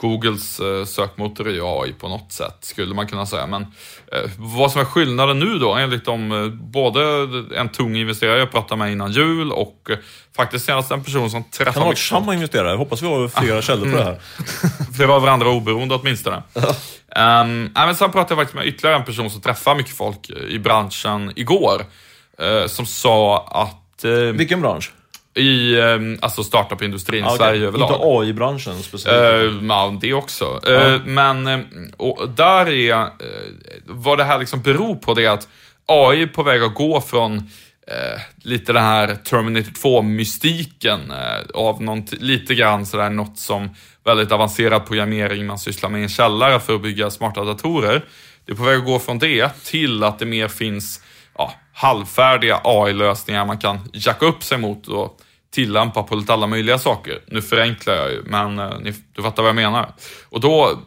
Googles 0.00 0.60
eh, 0.60 0.84
sökmotor 0.84 1.48
är 1.48 1.52
ju 1.52 1.62
AI 1.64 1.92
på 1.92 2.08
något 2.08 2.32
sätt, 2.32 2.56
skulle 2.60 2.94
man 2.94 3.06
kunna 3.06 3.26
säga. 3.26 3.46
Men 3.46 3.62
eh, 4.12 4.30
vad 4.36 4.72
som 4.72 4.80
är 4.80 4.84
skillnaden 4.84 5.38
nu 5.38 5.58
då, 5.58 5.74
enligt 5.74 6.04
de, 6.04 6.32
eh, 6.32 6.48
både 6.48 7.00
en 7.56 7.68
tung 7.68 7.96
investerare 7.96 8.38
jag 8.38 8.50
pratade 8.50 8.78
med 8.78 8.92
innan 8.92 9.12
jul 9.12 9.52
och 9.52 9.90
faktiskt 10.36 10.66
senast 10.66 10.90
en 10.90 11.04
person 11.04 11.30
som 11.30 11.44
träffade... 11.44 11.72
Kan 11.72 11.82
det 11.82 11.86
vara 11.86 11.96
samma 11.96 12.34
investerare? 12.34 12.70
Jag 12.70 12.76
hoppas 12.76 13.02
vi 13.02 13.06
har 13.06 13.28
flera 13.28 13.62
källor 13.62 13.90
på 13.90 13.96
det 13.96 14.04
här. 14.04 14.20
flera 14.96 15.12
av 15.12 15.22
varandra 15.22 15.48
oberoende 15.48 15.94
åtminstone. 15.94 16.36
um, 17.16 17.70
men 17.74 17.96
sen 17.96 18.12
pratade 18.12 18.26
jag 18.28 18.38
faktiskt 18.38 18.54
med 18.54 18.66
ytterligare 18.66 18.96
en 18.96 19.04
person 19.04 19.30
som 19.30 19.40
träffar 19.40 19.74
mycket 19.74 19.96
folk 19.96 20.30
i 20.30 20.58
branschen 20.58 21.32
igår. 21.36 21.84
Uh, 22.42 22.66
som 22.66 22.86
sa 22.86 23.46
att... 23.46 24.04
Uh, 24.04 24.32
Vilken 24.32 24.60
bransch? 24.60 24.92
I 25.34 25.80
ehm, 25.80 26.18
alltså 26.22 26.44
startup-industrin 26.44 27.24
okay. 27.24 27.36
Sverige 27.36 27.66
överlag. 27.66 27.90
Inte 27.90 28.02
AI-branschen 28.02 28.82
specifikt? 28.82 29.14
Uh, 29.14 29.66
ja, 29.68 29.98
det 30.00 30.14
också. 30.14 30.60
Uh, 30.68 30.72
ja. 30.72 30.98
Men 31.04 31.92
och 31.96 32.28
där 32.28 32.68
är, 32.68 32.96
uh, 32.96 33.08
vad 33.86 34.18
det 34.18 34.24
här 34.24 34.38
liksom 34.38 34.62
beror 34.62 34.94
på 34.94 35.14
det 35.14 35.24
är 35.24 35.30
att 35.30 35.48
AI 35.86 36.22
är 36.22 36.26
på 36.26 36.42
väg 36.42 36.62
att 36.62 36.74
gå 36.74 37.00
från 37.00 37.36
uh, 37.36 38.20
lite 38.42 38.72
den 38.72 38.82
här 38.82 39.14
Terminator 39.14 39.70
2-mystiken 39.70 41.12
av 41.54 41.82
något, 41.82 42.12
lite 42.12 42.54
grann 42.54 42.86
sådär 42.86 43.10
något 43.10 43.38
som 43.38 43.70
väldigt 44.04 44.32
avancerad 44.32 44.86
programmering 44.86 45.46
man 45.46 45.58
sysslar 45.58 45.90
med 45.90 46.00
i 46.00 46.02
en 46.02 46.08
källare 46.08 46.60
för 46.60 46.74
att 46.74 46.82
bygga 46.82 47.10
smarta 47.10 47.44
datorer. 47.44 48.04
Det 48.46 48.52
är 48.52 48.56
på 48.56 48.62
väg 48.62 48.78
att 48.78 48.84
gå 48.84 48.98
från 48.98 49.18
det 49.18 49.64
till 49.64 50.04
att 50.04 50.18
det 50.18 50.26
mer 50.26 50.48
finns 50.48 51.00
ja, 51.40 51.52
halvfärdiga 51.72 52.60
AI-lösningar 52.64 53.46
man 53.46 53.58
kan 53.58 53.78
jacka 53.92 54.26
upp 54.26 54.44
sig 54.44 54.58
mot 54.58 54.88
och 54.88 55.20
tillämpa 55.50 56.02
på 56.02 56.16
lite 56.16 56.32
alla 56.32 56.46
möjliga 56.46 56.78
saker. 56.78 57.20
Nu 57.26 57.42
förenklar 57.42 57.94
jag 57.94 58.10
ju, 58.10 58.22
men 58.26 58.58
eh, 58.58 58.78
ni, 58.80 58.94
du 59.12 59.22
fattar 59.22 59.42
vad 59.42 59.48
jag 59.48 59.56
menar. 59.56 59.92
Och 60.28 60.40
då, 60.40 60.80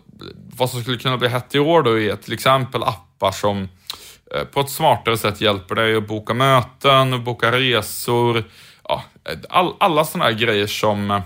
vad 0.56 0.70
som 0.70 0.82
skulle 0.82 0.98
kunna 0.98 1.18
bli 1.18 1.28
hett 1.28 1.56
i 1.56 1.60
år 1.60 1.84
då 1.84 2.00
är 2.00 2.16
till 2.16 2.34
exempel 2.34 2.84
appar 2.84 3.32
som 3.32 3.70
eh, 4.36 4.44
på 4.44 4.60
ett 4.60 4.70
smartare 4.70 5.18
sätt 5.18 5.42
hjälper 5.42 5.76
dig 5.76 5.96
att 5.96 6.08
boka 6.08 6.34
möten, 6.34 7.24
boka 7.24 7.52
resor, 7.52 8.44
ja, 8.88 9.04
eh, 9.30 9.38
all, 9.50 9.74
alla 9.80 10.06
sådana 10.06 10.30
här 10.30 10.38
grejer 10.38 10.68
som, 10.68 11.12
eh, 11.12 11.22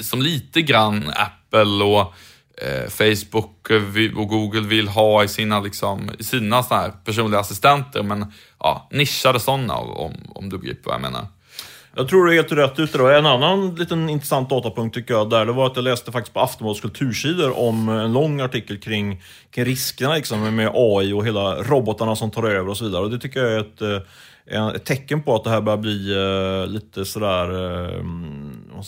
som 0.00 0.22
lite 0.22 0.62
grann 0.62 1.12
Apple 1.16 1.84
och 1.84 2.14
Eh, 2.62 2.88
Facebook 2.88 3.70
eh, 3.70 4.18
och 4.18 4.28
Google 4.28 4.60
vill 4.60 4.88
ha 4.88 5.24
i 5.24 5.28
sina, 5.28 5.60
liksom, 5.60 6.10
i 6.18 6.24
sina 6.24 6.62
såna 6.62 6.80
här 6.80 6.92
personliga 7.04 7.40
assistenter, 7.40 8.02
men 8.02 8.32
ja, 8.58 8.88
nischade 8.92 9.40
sådana 9.40 9.76
om, 9.76 10.14
om 10.28 10.48
du 10.48 10.58
begriper 10.58 10.84
vad 10.84 10.94
jag 10.94 11.02
menar. 11.02 11.26
Jag 11.96 12.08
tror 12.08 12.26
du 12.26 12.32
är 12.32 12.36
helt 12.36 12.52
rätt 12.52 12.78
ute. 12.78 12.98
En 12.98 13.26
annan 13.26 13.74
liten 13.74 14.08
intressant 14.08 14.50
datapunkt 14.50 14.94
tycker 14.94 15.14
jag 15.14 15.30
där, 15.30 15.46
det 15.46 15.52
var 15.52 15.66
att 15.66 15.76
jag 15.76 15.82
läste 15.82 16.12
faktiskt 16.12 16.34
på 16.34 16.40
Aftonbladets 16.40 16.80
kultursidor 16.80 17.58
om 17.58 17.88
en 17.88 18.12
lång 18.12 18.40
artikel 18.40 18.78
kring, 18.78 19.22
kring 19.50 19.64
riskerna 19.64 20.14
liksom, 20.14 20.56
med 20.56 20.70
AI 20.74 21.12
och 21.12 21.26
hela 21.26 21.62
robotarna 21.62 22.16
som 22.16 22.30
tar 22.30 22.44
över 22.44 22.68
och 22.68 22.76
så 22.76 22.84
vidare. 22.84 23.02
Och 23.02 23.10
det 23.10 23.18
tycker 23.18 23.40
jag 23.40 23.52
är 23.52 23.60
ett 23.60 23.82
eh, 23.82 24.74
ett 24.74 24.84
tecken 24.84 25.22
på 25.22 25.34
att 25.34 25.44
det 25.44 25.50
här 25.50 25.60
börjar 25.60 25.76
bli 25.76 26.14
lite 26.72 27.04
sådär 27.04 27.48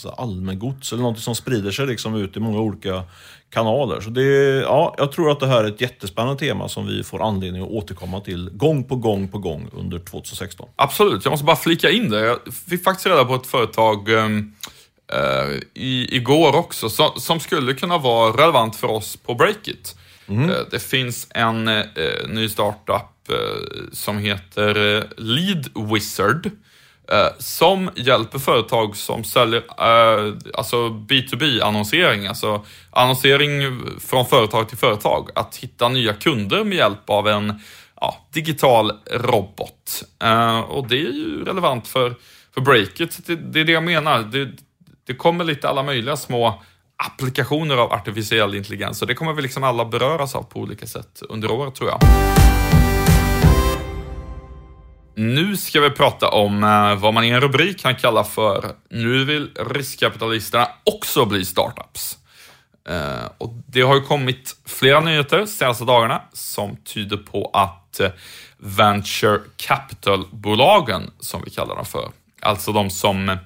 uh, 0.07 0.13
allmängods 0.17 0.93
eller 0.93 1.03
något 1.03 1.19
som 1.19 1.35
sprider 1.35 1.71
sig 1.71 1.87
liksom 1.87 2.15
ut 2.15 2.37
i 2.37 2.41
många 2.41 2.61
olika 2.61 3.05
kanaler. 3.53 4.01
Så 4.01 4.11
det, 4.11 4.23
ja, 4.61 4.95
jag 4.99 5.13
tror 5.13 5.31
att 5.31 5.41
det 5.41 5.47
här 5.47 5.65
är 5.65 5.69
ett 5.69 5.81
jättespännande 5.81 6.39
tema 6.39 6.69
som 6.69 6.87
vi 6.87 7.03
får 7.03 7.23
anledning 7.29 7.63
att 7.63 7.69
återkomma 7.69 8.21
till 8.21 8.51
gång 8.51 8.85
på 8.85 8.97
gång 8.97 9.29
på 9.29 9.39
gång 9.39 9.71
under 9.73 9.99
2016. 9.99 10.69
Absolut, 10.77 11.25
jag 11.25 11.31
måste 11.31 11.45
bara 11.45 11.57
flika 11.57 11.91
in 11.91 12.11
det. 12.11 12.21
Jag 12.21 12.39
fick 12.69 12.85
faktiskt 12.85 13.07
reda 13.07 13.25
på 13.25 13.35
ett 13.35 13.47
företag 13.47 14.09
um, 14.09 14.55
uh, 15.13 15.61
i, 15.75 16.17
igår 16.17 16.57
också 16.57 16.91
som, 16.91 17.11
som, 17.17 17.41
skulle 17.41 17.75
kunna 17.75 17.99
vara 17.99 18.43
relevant 18.43 18.77
för 18.77 18.89
oss 18.89 19.17
på 19.17 19.35
Breakit. 19.35 19.97
Mm. 20.29 20.51
Uh, 20.51 20.57
det 20.71 20.79
finns 20.79 21.27
en 21.31 21.69
uh, 21.69 21.85
ny 22.29 22.49
startup 22.49 23.09
som 23.93 24.19
heter 24.19 24.75
Lead 25.17 25.69
Wizard 25.93 26.47
Eh, 26.47 26.51
Eh, 27.13 27.29
som 27.39 27.91
hjälper 27.95 28.39
företag 28.39 28.97
som 28.97 29.25
säljer 29.25 29.63
eh, 29.79 30.35
alltså 30.55 30.89
B2B-annonsering, 30.89 32.27
alltså 32.27 32.65
annonsering 32.91 33.81
från 34.01 34.27
företag 34.27 34.69
till 34.69 34.79
företag, 34.79 35.31
att 35.35 35.57
hitta 35.57 35.89
nya 35.89 36.15
kunder 36.15 36.65
med 36.65 36.79
hjälp 36.79 37.11
av 37.11 37.29
en 37.29 37.61
ja, 38.01 38.27
digital 38.31 38.93
robot. 39.11 40.05
Eh, 40.23 40.61
och 40.61 40.89
det 40.89 40.97
är 40.97 41.13
ju 41.13 41.45
relevant 41.45 41.89
för, 41.89 42.15
för 42.55 42.61
breaket, 42.61 43.27
det, 43.27 43.37
det 43.37 43.61
är 43.61 43.65
det 43.65 43.73
jag 43.73 43.85
menar. 43.85 44.23
Det, 44.23 44.49
det 45.07 45.15
kommer 45.15 45.45
lite 45.45 45.69
alla 45.69 45.83
möjliga 45.83 46.17
små 46.17 46.63
applikationer 46.97 47.77
av 47.77 47.93
artificiell 47.93 48.55
intelligens 48.55 49.03
och 49.03 49.09
det 49.09 49.15
kommer 49.15 49.33
vi 49.33 49.43
liksom 49.43 49.65
alla 49.65 49.85
beröras 49.85 50.35
av 50.35 50.43
på 50.43 50.61
olika 50.61 50.87
sätt 50.87 51.23
under 51.29 51.51
året 51.51 51.75
tror 51.75 51.91
jag. 51.91 52.01
Nu 55.23 55.57
ska 55.57 55.81
vi 55.81 55.91
prata 55.91 56.29
om 56.29 56.65
eh, 56.65 56.95
vad 56.95 57.15
man 57.15 57.25
i 57.25 57.29
en 57.29 57.41
rubrik 57.41 57.79
kan 57.81 57.95
kalla 57.95 58.25
för 58.25 58.73
Nu 58.89 59.25
vill 59.25 59.51
riskkapitalisterna 59.55 60.69
också 60.85 61.25
bli 61.25 61.45
startups. 61.45 62.19
Eh, 62.89 63.31
och 63.39 63.55
det 63.67 63.81
har 63.81 63.95
ju 63.95 64.01
kommit 64.01 64.57
flera 64.67 65.01
nyheter 65.01 65.39
de 65.39 65.47
senaste 65.47 65.85
dagarna 65.85 66.23
som 66.33 66.77
tyder 66.77 67.17
på 67.17 67.51
att 67.53 68.01
eh, 68.01 68.11
venture 68.59 69.41
capital-bolagen, 69.57 71.11
som 71.21 71.43
vi 71.45 71.51
kallar 71.51 71.77
dem 71.77 71.85
för, 71.85 72.11
alltså 72.41 72.73
de 72.73 72.91
som 72.91 73.37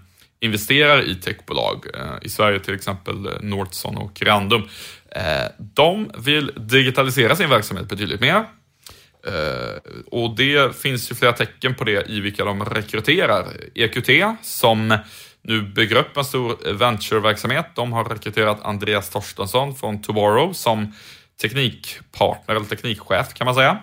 investerar 0.40 1.02
i 1.02 1.14
techbolag, 1.14 1.86
i 2.22 2.28
Sverige 2.28 2.60
till 2.60 2.74
exempel 2.74 3.28
Northson 3.40 3.96
och 3.96 4.16
Creandum, 4.16 4.68
de 5.58 6.10
vill 6.18 6.52
digitalisera 6.56 7.36
sin 7.36 7.50
verksamhet 7.50 7.88
betydligt 7.88 8.20
mer 8.20 8.44
Eh, 9.26 9.92
och 10.06 10.36
det 10.36 10.76
finns 10.76 11.10
ju 11.10 11.14
flera 11.14 11.32
tecken 11.32 11.74
på 11.74 11.84
det 11.84 12.10
i 12.10 12.20
vilka 12.20 12.44
de 12.44 12.64
rekryterar. 12.64 13.46
EQT, 13.74 14.08
som 14.42 14.98
nu 15.42 15.62
bygger 15.62 15.96
upp 15.96 16.16
en 16.16 16.24
stor 16.24 16.72
ventureverksamhet, 16.72 17.66
de 17.74 17.92
har 17.92 18.04
rekryterat 18.04 18.58
Andreas 18.62 19.10
Torstensson 19.10 19.74
från 19.74 20.02
Tomorrow 20.02 20.52
som 20.52 20.92
teknikpartner 21.42 22.54
eller 22.54 22.66
teknikchef 22.66 23.34
kan 23.34 23.44
man 23.44 23.54
säga. 23.54 23.78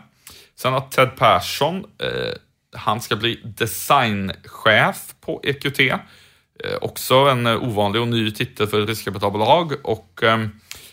Sen 0.56 0.74
har 0.74 0.82
Ted 0.82 1.16
Persson, 1.16 1.76
eh, 1.78 2.34
han 2.76 3.02
ska 3.02 3.16
bli 3.16 3.42
designchef 3.44 5.14
på 5.22 5.42
EQT. 5.44 5.80
Eh, 5.80 6.78
också 6.82 7.16
en 7.16 7.48
ovanlig 7.48 8.02
och 8.02 8.08
ny 8.08 8.32
titel 8.32 8.68
för 8.68 8.82
ett 8.82 8.90
riskkapitalbolag 8.90 9.74
och 9.84 10.24
eh, 10.24 10.48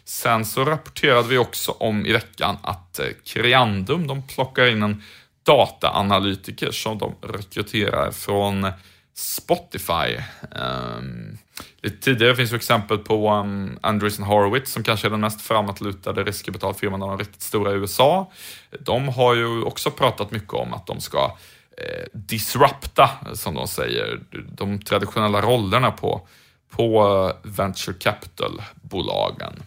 Sen 0.04 0.44
så 0.44 0.64
rapporterade 0.64 1.28
vi 1.28 1.38
också 1.38 1.72
om 1.72 2.06
i 2.06 2.12
veckan 2.12 2.56
att 2.62 2.98
eh, 2.98 3.06
Creandum, 3.24 4.06
de 4.06 4.22
plockar 4.26 4.66
in 4.66 4.82
en 4.82 5.02
dataanalytiker 5.42 6.70
som 6.70 6.98
de 6.98 7.14
rekryterar 7.22 8.10
från 8.10 8.72
Spotify. 9.14 10.18
Um, 10.50 11.38
lite 11.82 11.96
tidigare 11.96 12.36
finns 12.36 12.52
ju 12.52 12.56
exempel 12.56 12.98
på 12.98 13.28
ehm, 13.28 13.46
um, 13.46 13.78
Andreessen 13.82 14.24
Horowitz 14.24 14.72
som 14.72 14.82
kanske 14.82 15.08
är 15.08 15.10
den 15.10 15.20
mest 15.20 15.42
framåtlutade 15.42 16.24
riskkapitalfirman 16.24 17.02
av 17.02 17.08
de 17.08 17.18
riktigt 17.18 17.42
stora 17.42 17.72
i 17.72 17.74
USA. 17.74 18.32
De 18.80 19.08
har 19.08 19.34
ju 19.34 19.62
också 19.62 19.90
pratat 19.90 20.30
mycket 20.30 20.54
om 20.54 20.74
att 20.74 20.86
de 20.86 21.00
ska 21.00 21.36
eh, 21.76 22.04
disrupta, 22.12 23.10
som 23.34 23.54
de 23.54 23.68
säger, 23.68 24.20
de 24.52 24.78
traditionella 24.78 25.40
rollerna 25.40 25.90
på, 25.90 26.28
på 26.70 27.02
eh, 27.44 27.50
venture 27.50 27.94
capital-bolagen. 27.98 29.62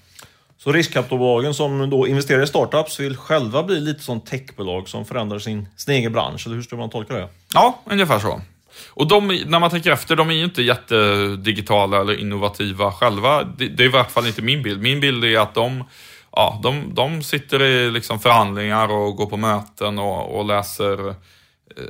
Så 0.63 0.71
riskkapitalbolagen 0.71 1.53
som 1.53 1.89
då 1.89 2.07
investerar 2.07 2.43
i 2.43 2.47
startups 2.47 2.99
vill 2.99 3.17
själva 3.17 3.63
bli 3.63 3.79
lite 3.79 4.03
som 4.03 4.21
techbolag 4.21 4.89
som 4.89 5.05
förändrar 5.05 5.39
sin, 5.39 5.67
sin 5.75 5.93
egen 5.93 6.13
bransch, 6.13 6.43
eller 6.45 6.55
hur 6.55 6.63
ska 6.63 6.75
man 6.75 6.89
tolka 6.89 7.13
det? 7.13 7.27
Ja, 7.53 7.81
ungefär 7.85 8.19
så. 8.19 8.41
Och 8.89 9.07
de, 9.07 9.27
när 9.45 9.59
man 9.59 9.69
tänker 9.69 9.91
efter, 9.91 10.15
de 10.15 10.29
är 10.29 10.33
ju 10.33 10.43
inte 10.43 10.61
jättedigitala 10.61 12.01
eller 12.01 12.19
innovativa 12.19 12.91
själva. 12.91 13.43
Det, 13.43 13.67
det 13.67 13.83
är 13.83 13.87
i 13.87 13.91
vart 13.91 14.11
fall 14.11 14.27
inte 14.27 14.41
min 14.41 14.63
bild. 14.63 14.81
Min 14.81 14.99
bild 14.99 15.23
är 15.23 15.39
att 15.39 15.53
de, 15.53 15.83
ja, 16.31 16.59
de, 16.63 16.93
de 16.93 17.23
sitter 17.23 17.61
i 17.61 17.91
liksom 17.91 18.19
förhandlingar 18.19 18.91
och 18.91 19.15
går 19.15 19.25
på 19.25 19.37
möten 19.37 19.99
och, 19.99 20.39
och 20.39 20.45
läser 20.45 21.09
eh, 21.09 21.13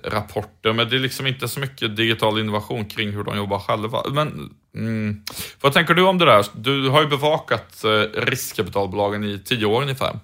rapporter, 0.04 0.74
men 0.74 0.90
det 0.90 0.96
är 0.96 1.00
liksom 1.00 1.28
inte 1.28 1.48
så 1.48 1.60
mycket 1.60 1.96
digital 1.96 2.40
innovation 2.40 2.86
kring 2.86 3.12
hur 3.12 3.24
de 3.24 3.38
jobbar 3.38 3.60
själva. 3.60 4.04
Men 4.12 4.54
mm, 4.76 5.22
vad 5.62 5.74
tänker 5.74 5.94
du 5.94 6.04
om 6.04 6.18
det 6.18 6.26
där? 6.26 6.46
Du 6.56 6.90
har 6.90 7.02
ju 7.02 7.08
bevakat 7.08 7.84
eh, 7.84 8.22
riskkapitalbolagen 8.22 9.24
i 9.24 9.40
tio 9.46 9.66
år 9.66 9.82
ungefär. 9.82 10.20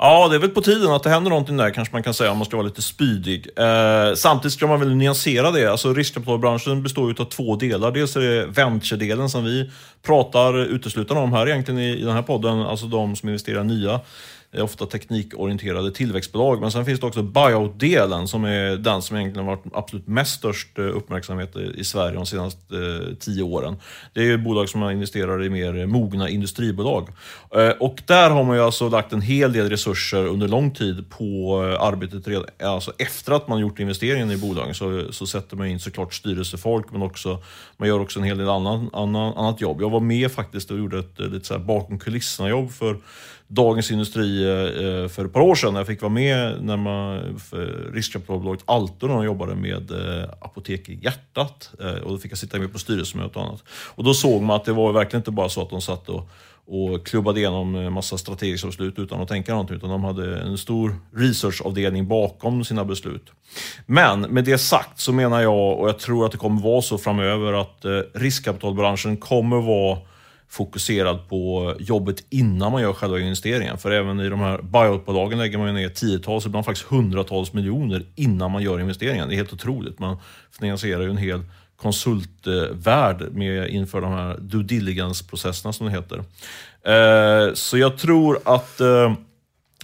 Ja, 0.00 0.28
det 0.28 0.34
är 0.34 0.40
väl 0.40 0.50
på 0.50 0.60
tiden 0.60 0.92
att 0.92 1.02
det 1.02 1.10
händer 1.10 1.30
någonting 1.30 1.56
där 1.56 1.70
kanske 1.70 1.94
man 1.94 2.02
kan 2.02 2.14
säga 2.14 2.30
om 2.30 2.38
man 2.38 2.46
ska 2.46 2.56
vara 2.56 2.66
lite 2.66 2.82
spydig. 2.82 3.48
Eh, 3.56 4.14
samtidigt 4.14 4.52
ska 4.52 4.66
man 4.66 4.80
väl 4.80 4.94
nyansera 4.94 5.50
det. 5.50 5.70
Alltså 5.70 5.94
riskkapitalbranschen 5.94 6.82
består 6.82 7.10
ju 7.10 7.22
av 7.22 7.24
två 7.24 7.56
delar. 7.56 7.92
Dels 7.92 8.16
är 8.16 8.20
det 8.20 8.46
venture-delen 8.46 9.30
som 9.30 9.44
vi 9.44 9.70
pratar 10.06 10.58
uteslutande 10.58 11.22
om 11.22 11.32
här 11.32 11.48
egentligen 11.48 11.80
i, 11.80 11.98
i 11.98 12.02
den 12.02 12.14
här 12.14 12.22
podden. 12.22 12.60
Alltså 12.60 12.86
de 12.86 13.16
som 13.16 13.28
investerar 13.28 13.64
nya 13.64 14.00
ofta 14.56 14.86
teknikorienterade 14.86 15.90
tillväxtbolag. 15.90 16.60
Men 16.60 16.70
sen 16.70 16.84
finns 16.84 17.00
det 17.00 17.06
också 17.06 17.22
buyout-delen 17.22 18.28
som 18.28 18.44
är 18.44 18.76
den 18.76 19.02
som 19.02 19.16
egentligen 19.16 19.46
varit 19.46 19.64
absolut 19.72 20.06
mest 20.06 20.34
störst 20.38 20.78
eh, 20.78 20.84
uppmärksamhet 20.84 21.56
i 21.56 21.84
Sverige 21.84 22.14
de 22.14 22.26
senaste 22.26 22.76
eh, 22.76 23.14
tio 23.20 23.42
åren. 23.42 23.76
Det 24.14 24.30
är 24.30 24.38
bolag 24.38 24.68
som 24.68 24.80
man 24.80 24.92
investerar 24.92 25.44
i 25.44 25.50
mer 25.50 25.86
mogna 25.86 26.28
industribolag. 26.28 27.08
Eh, 27.54 27.68
och 27.68 28.02
där 28.06 28.30
har 28.30 28.44
man 28.44 28.56
ju 28.56 28.62
alltså 28.62 28.88
lagt 28.88 29.12
en 29.12 29.20
hel 29.20 29.52
del 29.52 29.70
resurser 29.70 30.26
under 30.26 30.48
lång 30.48 30.70
tid 30.70 31.10
på 31.10 31.58
arbetet 31.80 32.28
redan, 32.28 32.44
alltså 32.62 32.92
efter 32.98 33.32
att 33.32 33.48
man 33.48 33.60
gjort 33.60 33.78
investeringen 33.78 34.30
i 34.30 34.36
bolagen 34.36 34.74
så, 34.74 35.12
så 35.12 35.26
sätter 35.26 35.56
man 35.56 35.66
in 35.66 35.80
såklart 35.80 36.14
styrelsefolk 36.14 36.86
men 36.92 37.02
också 37.02 37.42
man 37.76 37.88
gör 37.88 38.00
också 38.00 38.18
en 38.18 38.24
hel 38.24 38.38
del 38.38 38.48
annan, 38.48 38.90
annan, 38.92 39.34
annat 39.34 39.60
jobb. 39.60 39.80
Jag 39.80 39.90
var 39.90 40.00
med 40.00 40.32
faktiskt 40.32 40.70
och 40.70 40.78
gjorde 40.78 40.98
ett 40.98 41.18
lite 41.18 41.46
så 41.46 41.54
här 41.54 41.60
bakom 41.60 41.98
kulisserna 41.98 42.48
jobb 42.48 42.70
för 42.70 42.96
Dagens 43.48 43.90
Industri 43.90 44.37
Eh, 44.44 45.08
för 45.08 45.24
ett 45.24 45.32
par 45.32 45.40
år 45.40 45.54
sedan. 45.54 45.72
när 45.72 45.80
Jag 45.80 45.86
fick 45.86 46.02
vara 46.02 46.12
med 46.12 46.62
när 46.62 46.76
man, 46.76 47.38
riskkapitalbolaget 47.92 48.62
Altor 48.66 49.08
när 49.08 49.14
de 49.14 49.24
jobbade 49.24 49.54
med 49.54 49.90
eh, 49.90 50.28
Apotek 50.40 50.88
i 50.88 50.98
hjärtat. 51.02 51.70
Eh, 51.80 51.92
och 51.92 52.10
då 52.10 52.18
fick 52.18 52.32
jag 52.32 52.38
sitta 52.38 52.58
med 52.58 52.72
på 52.72 52.78
styrelsemöte 52.78 53.38
och 53.38 53.44
annat. 53.44 53.62
Och 53.70 54.04
då 54.04 54.14
såg 54.14 54.42
man 54.42 54.56
att 54.56 54.64
det 54.64 54.72
var 54.72 54.92
verkligen 54.92 55.20
inte 55.20 55.30
bara 55.30 55.48
så 55.48 55.62
att 55.62 55.70
de 55.70 55.80
satt 55.80 56.08
och 56.08 56.30
och 56.70 57.06
klubbade 57.06 57.40
igenom 57.40 57.92
massa 57.94 58.18
strategiska 58.18 58.66
beslut 58.66 58.98
utan 58.98 59.20
att 59.20 59.28
tänka 59.28 59.52
någonting. 59.52 59.76
Utan 59.76 59.90
de 59.90 60.04
hade 60.04 60.40
en 60.40 60.58
stor 60.58 60.96
researchavdelning 61.14 62.08
bakom 62.08 62.64
sina 62.64 62.84
beslut. 62.84 63.30
Men 63.86 64.20
med 64.20 64.44
det 64.44 64.58
sagt 64.58 65.00
så 65.00 65.12
menar 65.12 65.40
jag, 65.40 65.78
och 65.78 65.88
jag 65.88 65.98
tror 65.98 66.26
att 66.26 66.32
det 66.32 66.38
kommer 66.38 66.62
vara 66.62 66.82
så 66.82 66.98
framöver, 66.98 67.52
att 67.52 67.84
riskkapitalbranschen 68.14 69.16
kommer 69.16 69.60
vara 69.60 69.98
fokuserad 70.48 71.28
på 71.28 71.74
jobbet 71.78 72.24
innan 72.30 72.72
man 72.72 72.82
gör 72.82 72.92
själva 72.92 73.20
investeringen. 73.20 73.78
För 73.78 73.90
även 73.90 74.20
i 74.20 74.28
de 74.28 74.40
här 74.40 74.62
buyoutbolagen 74.62 75.38
lägger 75.38 75.58
man 75.58 75.74
ner 75.74 75.88
tiotals, 75.88 76.46
ibland 76.46 76.64
faktiskt 76.64 76.86
hundratals 76.86 77.52
miljoner 77.52 78.06
innan 78.14 78.50
man 78.50 78.62
gör 78.62 78.80
investeringen. 78.80 79.28
Det 79.28 79.34
är 79.34 79.36
helt 79.36 79.52
otroligt. 79.52 79.98
Man 79.98 80.16
finansierar 80.60 81.02
ju 81.02 81.10
en 81.10 81.16
hel 81.16 81.40
konsultvärld 81.76 83.32
med 83.32 83.68
inför 83.68 84.00
de 84.00 84.12
här 84.12 84.38
due 84.40 84.62
diligence-processerna 84.62 85.72
som 85.72 85.86
det 85.86 85.92
heter. 85.92 86.18
Eh, 86.82 87.54
så 87.54 87.78
jag 87.78 87.98
tror 87.98 88.38
att 88.44 88.80
eh, 88.80 89.14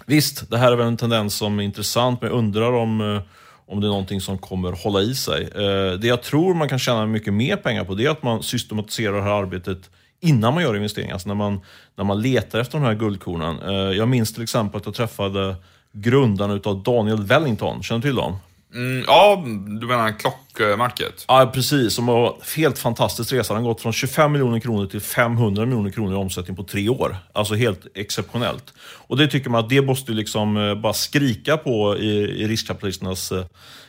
visst, 0.07 0.51
det 0.51 0.59
här 0.59 0.73
är 0.73 0.77
väl 0.77 0.87
en 0.87 0.97
tendens 0.97 1.35
som 1.35 1.59
är 1.59 1.65
intressant, 1.65 2.21
men 2.21 2.31
jag 2.31 2.39
undrar 2.39 2.73
om 2.73 3.01
eh, 3.01 3.23
om 3.67 3.81
det 3.81 3.87
är 3.87 3.89
någonting 3.89 4.21
som 4.21 4.39
kommer 4.39 4.73
hålla 4.73 5.01
i 5.01 5.15
sig. 5.15 5.43
Eh, 5.43 5.99
det 5.99 6.07
jag 6.07 6.23
tror 6.23 6.55
man 6.55 6.69
kan 6.69 6.79
tjäna 6.79 7.07
mycket 7.07 7.35
mer 7.35 7.57
pengar 7.57 7.85
på 7.85 7.95
det 7.95 8.07
är 8.07 8.11
att 8.11 8.23
man 8.23 8.43
systematiserar 8.43 9.17
det 9.17 9.23
här 9.23 9.31
arbetet 9.31 9.91
innan 10.25 10.55
man 10.55 10.63
gör 10.63 10.77
investeringar, 10.77 11.13
alltså 11.13 11.29
när 11.29 11.35
man, 11.35 11.61
när 11.97 12.05
man 12.05 12.23
letar 12.23 12.59
efter 12.59 12.79
de 12.79 12.85
här 12.85 12.95
guldkornen. 12.95 13.59
Eh, 13.63 13.97
jag 13.97 14.09
minns 14.09 14.33
till 14.35 14.43
exempel 14.43 14.79
att 14.79 14.87
jag 14.87 14.95
träffade 14.95 15.57
grundaren 15.93 16.61
av 16.65 16.83
Daniel 16.83 17.23
Wellington, 17.23 17.83
känner 17.83 18.01
du 18.01 18.09
till 18.09 18.17
dem? 18.17 18.37
Mm, 18.75 19.05
ja, 19.07 19.45
du 19.81 19.87
menar 19.87 20.13
klockmärket? 20.19 21.25
Ja, 21.29 21.51
precis. 21.55 21.95
Som 21.95 22.07
var 22.07 22.37
helt 22.57 22.79
fantastisk 22.79 23.33
resa. 23.33 23.55
Den 23.55 23.63
har 23.63 23.71
gått 23.71 23.81
från 23.81 23.93
25 23.93 24.33
miljoner 24.33 24.61
kronor 24.61 24.87
till 24.87 25.01
500 25.01 25.67
miljoner 25.67 25.91
kronor 25.91 26.13
i 26.13 26.17
omsättning 26.17 26.57
på 26.57 26.65
tre 26.65 26.89
år. 26.89 27.17
Alltså 27.33 27.55
helt 27.55 27.87
exceptionellt. 27.95 28.75
Och 29.07 29.17
det 29.17 29.27
tycker 29.27 29.51
man 29.51 29.65
att 29.65 29.71
det 29.71 29.83
måste 29.83 30.13
liksom 30.13 30.57
eh, 30.57 30.75
bara 30.75 30.93
skrika 30.93 31.57
på 31.57 31.97
i, 31.97 32.11
i 32.43 32.49
riskkapitalisternas 32.49 33.33
eh, 33.33 33.45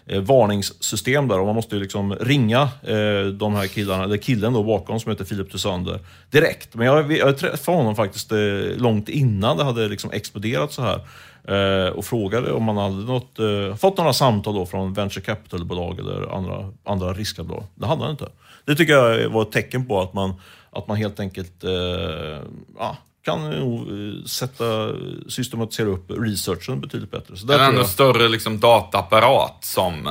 eh 0.08 0.22
varningssystem 0.22 1.28
där. 1.28 1.40
Och 1.40 1.46
man 1.46 1.56
måste 1.56 1.76
liksom 1.76 2.16
ringa 2.16 2.62
eh, 2.84 3.26
de 3.34 3.56
här 3.56 3.68
killarna, 3.68 4.04
eller 4.04 4.18
killen 4.18 4.54
då 4.54 4.64
bakom 4.64 5.00
som 5.00 5.12
heter 5.12 5.26
Filip 5.26 5.52
Thusander 5.52 6.00
direkt. 6.32 6.76
Men 6.76 6.88
jag, 6.88 7.12
jag 7.12 7.38
träffade 7.38 7.78
honom 7.78 7.96
faktiskt 7.96 8.32
eh, 8.32 8.38
långt 8.78 9.10
innan 9.10 9.58
det 9.58 9.64
hade 9.64 9.88
liksom 9.88 10.12
exploderat 10.12 10.74
så 10.74 10.82
här. 10.82 11.02
Eh, 11.48 11.88
och 11.88 12.06
frågade 12.06 12.52
om 12.52 12.64
man 12.64 12.78
hade 12.78 12.96
något, 12.96 13.40
eh, 13.40 13.76
fått 13.76 13.98
några 13.98 14.14
samtal 14.14 14.56
då 14.56 14.66
från 14.66 14.94
venture 14.94 15.22
capital-bolag 15.22 16.00
eller 16.00 16.36
andra, 16.36 16.72
andra 16.84 17.14
riskkapitalbolag. 17.14 17.66
Det 17.76 17.88
hade 17.88 18.02
han 18.02 18.12
inte. 18.12 18.30
Det 18.66 18.76
tycker 18.76 18.94
jag 18.94 19.30
var 19.30 19.42
ett 19.42 19.52
tecken 19.52 19.88
på 19.88 20.02
att 20.02 20.14
man, 20.14 20.34
att 20.72 20.88
man 20.88 20.98
helt 20.98 21.20
enkelt 21.20 21.64
eh, 21.64 22.40
ja, 22.80 22.98
kan 23.26 23.50
nog 23.50 23.88
sätta, 24.30 24.90
systematisera 25.28 25.88
upp 25.88 26.12
researchen 26.12 26.82
betydligt 26.82 27.12
bättre. 27.12 27.38
Så 27.38 27.52
en 27.52 27.60
ännu 27.60 27.78
jag... 27.78 27.88
större 27.88 28.30
liksom, 28.30 28.60
dataapparat 28.60 29.58
som 29.60 30.10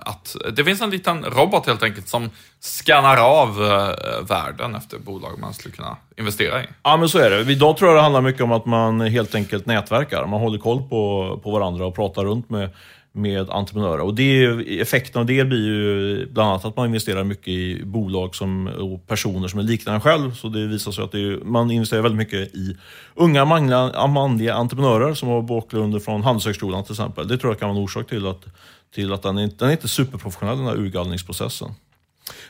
att 0.00 0.36
det 0.56 0.64
finns 0.64 0.80
en 0.80 0.90
liten 0.90 1.24
robot 1.24 1.66
helt 1.66 1.82
enkelt 1.82 2.08
som 2.08 2.30
skannar 2.60 3.16
av 3.16 3.48
eh, 3.48 4.26
världen 4.28 4.74
efter 4.74 4.98
bolag 4.98 5.38
man 5.38 5.54
skulle 5.54 5.74
kunna 5.74 5.96
investera 6.16 6.62
i. 6.62 6.66
Ja, 6.82 6.96
men 6.96 7.08
så 7.08 7.18
är 7.18 7.30
det. 7.30 7.52
Idag 7.52 7.76
tror 7.76 7.90
jag 7.90 7.98
det 7.98 8.02
handlar 8.02 8.20
mycket 8.20 8.42
om 8.42 8.52
att 8.52 8.66
man 8.66 9.00
helt 9.00 9.34
enkelt 9.34 9.66
nätverkar. 9.66 10.26
Man 10.26 10.40
håller 10.40 10.58
koll 10.58 10.82
på, 10.82 11.40
på 11.42 11.50
varandra 11.50 11.86
och 11.86 11.94
pratar 11.94 12.24
runt 12.24 12.50
med, 12.50 12.70
med 13.12 13.50
entreprenörer. 13.50 14.00
Och 14.00 14.14
det, 14.14 14.44
effekten 14.80 15.20
av 15.20 15.26
det 15.26 15.44
blir 15.44 15.64
ju 15.66 16.26
bland 16.26 16.50
annat 16.50 16.64
att 16.64 16.76
man 16.76 16.86
investerar 16.86 17.24
mycket 17.24 17.48
i 17.48 17.82
bolag 17.84 18.34
som, 18.34 18.66
och 18.66 19.06
personer 19.06 19.48
som 19.48 19.58
är 19.58 19.62
liknande 19.62 20.00
själv. 20.00 20.34
Så 20.34 20.48
det 20.48 20.66
visar 20.66 20.92
sig 20.92 21.04
att 21.04 21.12
det 21.12 21.20
är, 21.20 21.44
man 21.44 21.70
investerar 21.70 22.02
väldigt 22.02 22.18
mycket 22.18 22.54
i 22.54 22.76
unga 23.14 23.44
manliga, 23.44 24.06
manliga 24.06 24.54
entreprenörer 24.54 25.14
som 25.14 25.28
har 25.28 25.42
bakgrunder 25.42 25.98
från 25.98 26.22
Handelshögskolan 26.22 26.84
till 26.84 26.92
exempel. 26.92 27.28
Det 27.28 27.38
tror 27.38 27.52
jag 27.52 27.60
kan 27.60 27.68
vara 27.68 27.78
en 27.78 27.84
orsak 27.84 28.08
till 28.08 28.26
att, 28.26 28.44
till 28.94 29.12
att 29.12 29.22
den, 29.22 29.38
är, 29.38 29.50
den 29.58 29.68
är 29.68 29.72
inte 29.72 29.88
superprofessionell 29.88 30.56
den 30.56 30.66
här 30.66 30.76
urgallringsprocessen. 30.76 31.74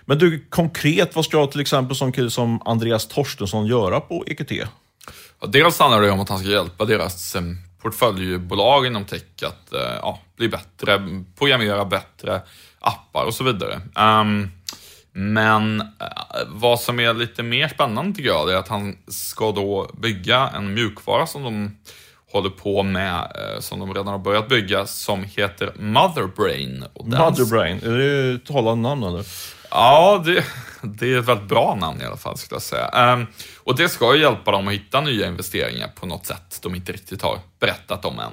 Men 0.05 0.19
du, 0.19 0.47
konkret, 0.49 1.17
vad 1.17 1.25
ska 1.25 1.47
till 1.47 1.61
exempel 1.61 1.97
som 1.97 2.13
kille 2.13 2.31
som 2.31 2.63
Andreas 2.65 3.07
Torstensson 3.07 3.67
göra 3.67 4.01
på 4.01 4.25
EQT? 4.27 4.53
Ja, 5.41 5.47
dels 5.47 5.79
handlar 5.79 6.03
det 6.03 6.11
om 6.11 6.21
att 6.21 6.29
han 6.29 6.39
ska 6.39 6.49
hjälpa 6.49 6.85
deras 6.85 7.37
eh, 7.37 7.43
portföljbolag 7.83 8.87
inom 8.87 9.05
tech 9.05 9.23
att 9.43 9.73
eh, 9.73 9.81
ja, 9.81 10.21
bli 10.37 10.49
bättre, 10.49 11.23
programmera 11.39 11.85
bättre 11.85 12.43
appar 12.81 13.25
och 13.25 13.35
så 13.35 13.45
vidare. 13.45 13.81
Um, 13.95 14.51
men 15.13 15.81
eh, 15.81 15.87
vad 16.47 16.81
som 16.81 17.01
är 17.01 17.15
lite 17.15 17.43
mer 17.43 17.69
spännande 17.69 18.17
tycker 18.17 18.29
jag, 18.29 18.53
är 18.53 18.57
att 18.57 18.69
han 18.69 18.97
ska 19.09 19.53
då 19.53 19.91
bygga 19.99 20.49
en 20.49 20.75
mjukvara 20.75 21.27
som 21.27 21.43
de 21.43 21.77
håller 22.33 22.51
på 22.51 22.83
med, 22.83 23.33
uh, 23.55 23.61
som 23.61 23.79
de 23.79 23.95
redan 23.95 24.07
har 24.07 24.19
börjat 24.19 24.49
bygga, 24.49 24.87
som 24.87 25.25
heter 25.25 25.73
Motherbrain. 25.77 26.85
Motherbrain, 27.05 27.83
är 27.83 27.99
det 27.99 28.35
ett 28.35 28.49
hållande 28.49 28.89
namn 28.89 29.03
eller? 29.03 29.27
Ja, 29.71 30.23
det, 30.25 30.45
det, 30.83 31.13
är 31.13 31.19
ett 31.19 31.25
väldigt 31.25 31.49
bra 31.49 31.77
namn 31.81 32.01
i 32.01 32.05
alla 32.05 32.17
fall 32.17 32.39
skulle 32.39 32.57
jag 32.57 32.63
säga. 32.63 33.13
Um, 33.15 33.27
och 33.59 33.77
det 33.77 33.89
ska 33.89 34.15
ju 34.15 34.21
hjälpa 34.21 34.51
dem 34.51 34.69
att 34.69 34.75
hitta 34.75 35.01
nya 35.01 35.27
investeringar 35.27 35.89
på 35.89 36.07
något 36.07 36.27
sätt 36.27 36.59
de 36.63 36.75
inte 36.75 36.93
riktigt 36.93 37.23
har 37.23 37.39
berättat 37.61 38.05
om 38.05 38.19
än. 38.19 38.33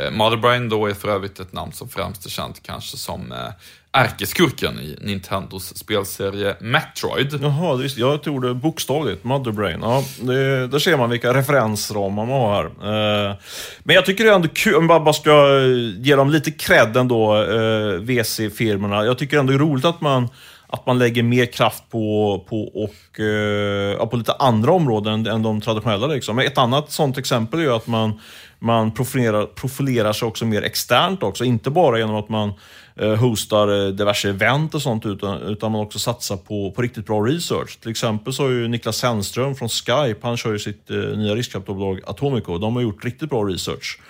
Uh, 0.00 0.10
Motherbrain 0.10 0.68
då 0.68 0.86
är 0.86 0.94
för 0.94 1.08
övrigt 1.08 1.40
ett 1.40 1.52
namn 1.52 1.72
som 1.72 1.88
främst 1.88 2.26
är 2.26 2.30
känt 2.30 2.62
kanske 2.62 2.96
som 2.96 3.32
uh, 3.32 3.48
ärkeskurken 3.92 4.80
i 4.80 4.96
Nintendos 5.00 5.76
spelserie 5.76 6.56
Metroid. 6.60 7.38
Jaha, 7.42 7.74
visst, 7.74 7.98
jag 7.98 8.22
tog 8.22 8.42
det 8.42 8.54
bokstavligt, 8.54 9.24
Motherbrain. 9.24 9.80
Ja, 9.82 10.04
det, 10.20 10.66
där 10.66 10.78
ser 10.78 10.96
man 10.96 11.10
vilka 11.10 11.34
referensramar 11.34 12.26
man 12.26 12.40
har 12.40 12.54
här. 12.54 13.30
Eh, 13.30 13.36
men 13.82 13.94
jag 13.94 14.06
tycker 14.06 14.24
det 14.24 14.30
är 14.30 14.34
ändå 14.34 14.48
kul, 14.48 14.74
om 14.74 14.86
man 14.86 15.04
bara 15.04 15.12
ska 15.12 15.30
eh, 15.30 16.02
ge 16.06 16.16
dem 16.16 16.30
lite 16.30 16.50
cred 16.50 16.96
ändå, 16.96 17.36
eh, 17.42 18.00
VC-firmorna. 18.00 19.04
Jag 19.04 19.18
tycker 19.18 19.38
ändå 19.38 19.52
det 19.52 19.56
är 19.56 19.58
roligt 19.58 19.84
att 19.84 20.00
man 20.00 20.28
att 20.72 20.86
man 20.86 20.98
lägger 20.98 21.22
mer 21.22 21.46
kraft 21.46 21.90
på, 21.90 22.44
på, 22.48 22.62
och, 22.62 23.20
eh, 23.20 24.06
på 24.06 24.16
lite 24.16 24.32
andra 24.32 24.72
områden 24.72 25.26
än 25.26 25.42
de 25.42 25.60
traditionella. 25.60 26.06
Liksom. 26.06 26.38
Ett 26.38 26.58
annat 26.58 26.90
sånt 26.90 27.18
exempel 27.18 27.60
är 27.60 27.76
att 27.76 27.86
man, 27.86 28.20
man 28.58 28.94
profilerar, 28.94 29.46
profilerar 29.46 30.12
sig 30.12 30.28
också 30.28 30.44
mer 30.44 30.62
externt 30.62 31.22
också. 31.22 31.44
Inte 31.44 31.70
bara 31.70 31.98
genom 31.98 32.16
att 32.16 32.28
man 32.28 32.52
hostar 33.08 33.86
eh, 33.86 33.92
diverse 33.92 34.28
event 34.28 34.74
och 34.74 34.82
sånt 34.82 35.06
utan, 35.06 35.42
utan 35.42 35.72
man 35.72 35.80
också 35.80 35.98
satsar 35.98 36.36
på, 36.36 36.70
på 36.70 36.82
riktigt 36.82 37.06
bra 37.06 37.20
research. 37.20 37.80
Till 37.80 37.90
exempel 37.90 38.32
så 38.32 38.42
har 38.42 38.50
ju 38.50 38.68
Niklas 38.68 38.96
Sennström 38.96 39.54
från 39.54 39.68
Skype, 39.68 40.18
han 40.22 40.36
kör 40.36 40.52
ju 40.52 40.58
sitt 40.58 40.90
eh, 40.90 40.96
nya 40.96 41.34
riskkapitalbolag 41.34 42.00
Atomico. 42.06 42.58
De 42.58 42.76
har 42.76 42.82
gjort 42.82 43.04
riktigt 43.04 43.30
bra 43.30 43.42
research. 43.44 44.00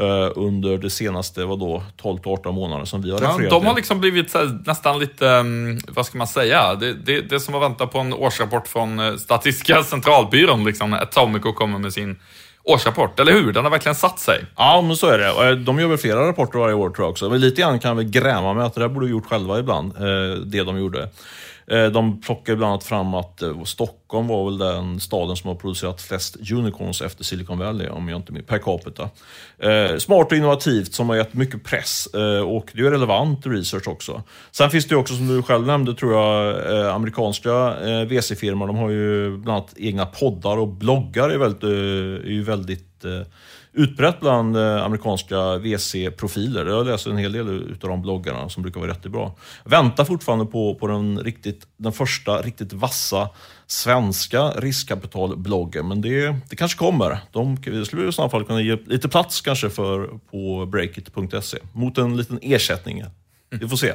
Uh, 0.00 0.30
under 0.36 0.78
det 0.78 0.90
senaste, 0.90 1.44
vadå, 1.44 1.82
12-18 2.02 2.52
månader 2.52 2.84
som 2.84 3.02
vi 3.02 3.10
har 3.10 3.18
refererat 3.18 3.42
ja, 3.42 3.50
De 3.50 3.66
har 3.66 3.74
liksom 3.74 4.00
blivit 4.00 4.34
här, 4.34 4.62
nästan 4.66 4.98
lite, 4.98 5.26
um, 5.26 5.78
vad 5.88 6.06
ska 6.06 6.18
man 6.18 6.26
säga, 6.26 6.74
det, 6.74 6.92
det, 6.92 7.20
det 7.20 7.40
som 7.40 7.54
att 7.54 7.62
vänta 7.62 7.86
på 7.86 7.98
en 7.98 8.12
årsrapport 8.12 8.68
från 8.68 9.00
uh, 9.00 9.16
Statistiska 9.16 9.82
centralbyrån, 9.82 10.64
liksom, 10.64 10.92
Atomico 10.92 11.52
kommer 11.52 11.78
med 11.78 11.92
sin 11.92 12.16
årsrapport, 12.66 13.20
eller 13.20 13.32
hur? 13.32 13.52
Den 13.52 13.64
har 13.64 13.70
verkligen 13.70 13.94
satt 13.94 14.18
sig. 14.18 14.44
Ja, 14.56 14.82
men 14.86 14.96
så 14.96 15.06
är 15.06 15.18
det. 15.18 15.48
Eh, 15.48 15.56
de 15.56 15.78
gör 15.78 15.88
väl 15.88 15.98
flera 15.98 16.28
rapporter 16.28 16.58
varje 16.58 16.74
år 16.74 16.90
tror 16.90 17.04
jag 17.04 17.10
också. 17.10 17.28
Men 17.30 17.40
lite 17.40 17.60
grann 17.60 17.78
kan 17.78 17.88
jag 17.88 17.96
väl 17.96 18.04
gräma 18.04 18.54
med 18.54 18.64
att 18.64 18.74
det 18.74 18.80
där 18.80 18.88
borde 18.88 19.06
gjort 19.08 19.26
själva 19.26 19.58
ibland, 19.58 19.96
eh, 19.96 20.38
det 20.44 20.62
de 20.62 20.78
gjorde. 20.78 21.08
Eh, 21.70 21.86
de 21.86 22.20
plockar 22.20 22.56
bland 22.56 22.72
annat 22.72 22.84
fram 22.84 23.14
att 23.14 23.42
eh, 23.42 23.64
Stockholm 23.64 24.26
var 24.26 24.44
väl 24.44 24.58
den 24.58 25.00
staden 25.00 25.36
som 25.36 25.48
har 25.48 25.54
producerat 25.54 26.02
flest 26.02 26.36
unicorns 26.52 27.02
efter 27.02 27.24
Silicon 27.24 27.58
Valley, 27.58 27.88
om 27.88 28.08
jag 28.08 28.18
inte 28.18 28.32
minns, 28.32 28.46
per 28.46 28.58
capita. 28.58 29.10
Eh, 29.58 29.96
smart 29.98 30.32
och 30.32 30.38
innovativt 30.38 30.94
som 30.94 31.08
har 31.08 31.16
gett 31.16 31.34
mycket 31.34 31.64
press 31.64 32.06
och 32.46 32.70
det 32.74 32.80
är 32.80 32.90
relevant 32.90 33.46
research 33.46 33.88
också. 33.88 34.22
Sen 34.50 34.70
finns 34.70 34.86
det 34.86 34.96
också, 34.96 35.14
som 35.14 35.28
du 35.28 35.42
själv 35.42 35.66
nämnde, 35.66 35.94
tror 35.94 36.12
jag, 36.12 36.90
amerikanska 36.94 37.74
VC-firmor. 38.04 38.66
De 38.66 38.76
har 38.76 38.90
ju 38.90 39.36
bland 39.36 39.58
annat 39.58 39.74
egna 39.76 40.06
poddar 40.06 40.56
och 40.56 40.68
bloggar 40.68 41.30
är 41.30 41.38
väldigt, 41.38 41.62
är 41.62 42.30
ju 42.30 42.42
väldigt 42.42 43.04
utbrett 43.76 44.20
bland 44.20 44.56
eh, 44.56 44.84
amerikanska 44.84 45.58
VC-profiler. 45.58 46.66
Jag 46.66 46.86
läser 46.86 47.10
en 47.10 47.16
hel 47.16 47.32
del 47.32 47.48
av 47.82 47.88
de 47.88 48.02
bloggarna 48.02 48.48
som 48.48 48.62
brukar 48.62 48.80
vara 48.80 48.90
jättebra. 48.90 49.32
Väntar 49.64 50.04
fortfarande 50.04 50.46
på, 50.46 50.74
på 50.74 50.86
den, 50.86 51.18
riktigt, 51.18 51.66
den 51.76 51.92
första 51.92 52.42
riktigt 52.42 52.72
vassa 52.72 53.28
svenska 53.66 54.50
riskkapitalbloggen, 54.50 55.88
men 55.88 56.02
det, 56.02 56.36
det 56.50 56.56
kanske 56.56 56.78
kommer. 56.78 57.18
De 57.32 57.56
skulle 57.84 58.08
i 58.08 58.12
så 58.12 58.28
fall 58.28 58.44
kunna 58.44 58.60
ge 58.60 58.76
lite 58.86 59.08
plats 59.08 59.40
kanske 59.40 59.70
för 59.70 60.08
på 60.30 60.66
breakit.se 60.66 61.58
mot 61.72 61.98
en 61.98 62.16
liten 62.16 62.38
ersättning. 62.42 63.04
Vi 63.50 63.68
får 63.68 63.76
se. 63.76 63.92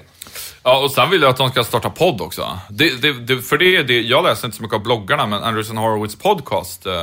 Ja, 0.63 0.83
och 0.83 0.91
sen 0.91 1.09
vill 1.09 1.21
jag 1.21 1.29
att 1.29 1.37
de 1.37 1.49
ska 1.49 1.63
starta 1.63 1.89
podd 1.89 2.21
också. 2.21 2.59
Det, 2.69 3.01
det, 3.01 3.13
det, 3.13 3.41
för 3.41 3.57
det, 3.57 3.83
det, 3.83 4.01
jag 4.01 4.23
läser 4.23 4.47
inte 4.47 4.57
så 4.57 4.63
mycket 4.63 4.75
av 4.75 4.83
bloggarna, 4.83 5.25
men 5.25 5.43
Anderson 5.43 5.77
Horowitz 5.77 6.15
podcast, 6.15 6.85
eh, 6.85 6.93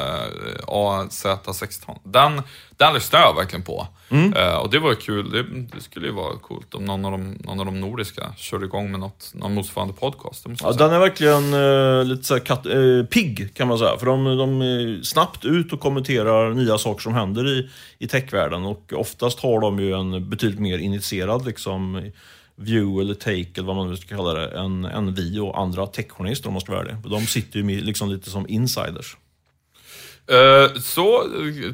AZ16, 0.66 1.98
den, 2.04 2.42
den 2.78 2.94
lyssnar 2.94 3.20
jag 3.20 3.34
verkligen 3.34 3.62
på. 3.62 3.86
Mm. 4.10 4.32
Eh, 4.32 4.54
och 4.54 4.70
det 4.70 4.78
var 4.78 4.94
kul. 4.94 5.30
Det, 5.30 5.42
det, 5.42 5.80
skulle 5.80 6.06
ju 6.06 6.12
vara 6.12 6.36
coolt 6.36 6.74
om 6.74 6.84
någon 6.84 7.04
av 7.04 7.12
de, 7.12 7.38
någon 7.40 7.60
av 7.60 7.66
de 7.66 7.80
nordiska 7.80 8.32
körde 8.36 8.64
igång 8.64 8.90
med 8.90 9.00
något, 9.00 9.32
någon 9.34 9.54
motsvarande 9.54 9.94
podcast. 9.94 10.46
ja, 10.60 10.72
den 10.72 10.92
är 10.92 10.98
verkligen 10.98 11.54
eh, 11.54 12.04
lite 12.04 12.24
så 12.24 12.40
kat, 12.40 12.66
eh, 12.66 13.04
pigg 13.10 13.54
kan 13.54 13.68
man 13.68 13.78
säga. 13.78 13.98
För 13.98 14.06
de, 14.06 14.24
de 14.24 14.62
är 14.62 15.02
snabbt 15.02 15.44
ut 15.44 15.72
och 15.72 15.80
kommenterar 15.80 16.54
nya 16.54 16.78
saker 16.78 17.02
som 17.02 17.14
händer 17.14 17.48
i, 17.48 17.70
i 17.98 18.08
techvärlden. 18.08 18.64
Och 18.64 18.92
oftast 18.96 19.40
har 19.40 19.60
de 19.60 19.78
ju 19.78 19.92
en 19.92 20.30
betydligt 20.30 20.60
mer 20.60 20.78
initierad 20.78 21.46
liksom, 21.46 22.10
view 22.56 23.00
eller 23.00 23.14
take 23.14 23.60
eller 23.60 23.66
vad 23.66 23.76
man 23.76 23.90
nu 23.90 23.96
ska 23.96 24.16
kalla 24.16 24.34
det, 24.34 24.58
än, 24.58 24.84
än 24.84 25.14
vi 25.14 25.38
och 25.38 25.60
andra 25.60 25.86
techjournalister 25.86 26.48
om 26.48 26.54
man 26.54 26.60
ska 26.60 26.72
vara 26.72 26.84
det. 26.84 26.96
De 27.08 27.26
sitter 27.26 27.58
ju 27.58 27.80
liksom 27.80 28.10
lite 28.10 28.30
som 28.30 28.48
insiders. 28.48 29.16
Eh, 30.30 30.80
så 30.80 31.26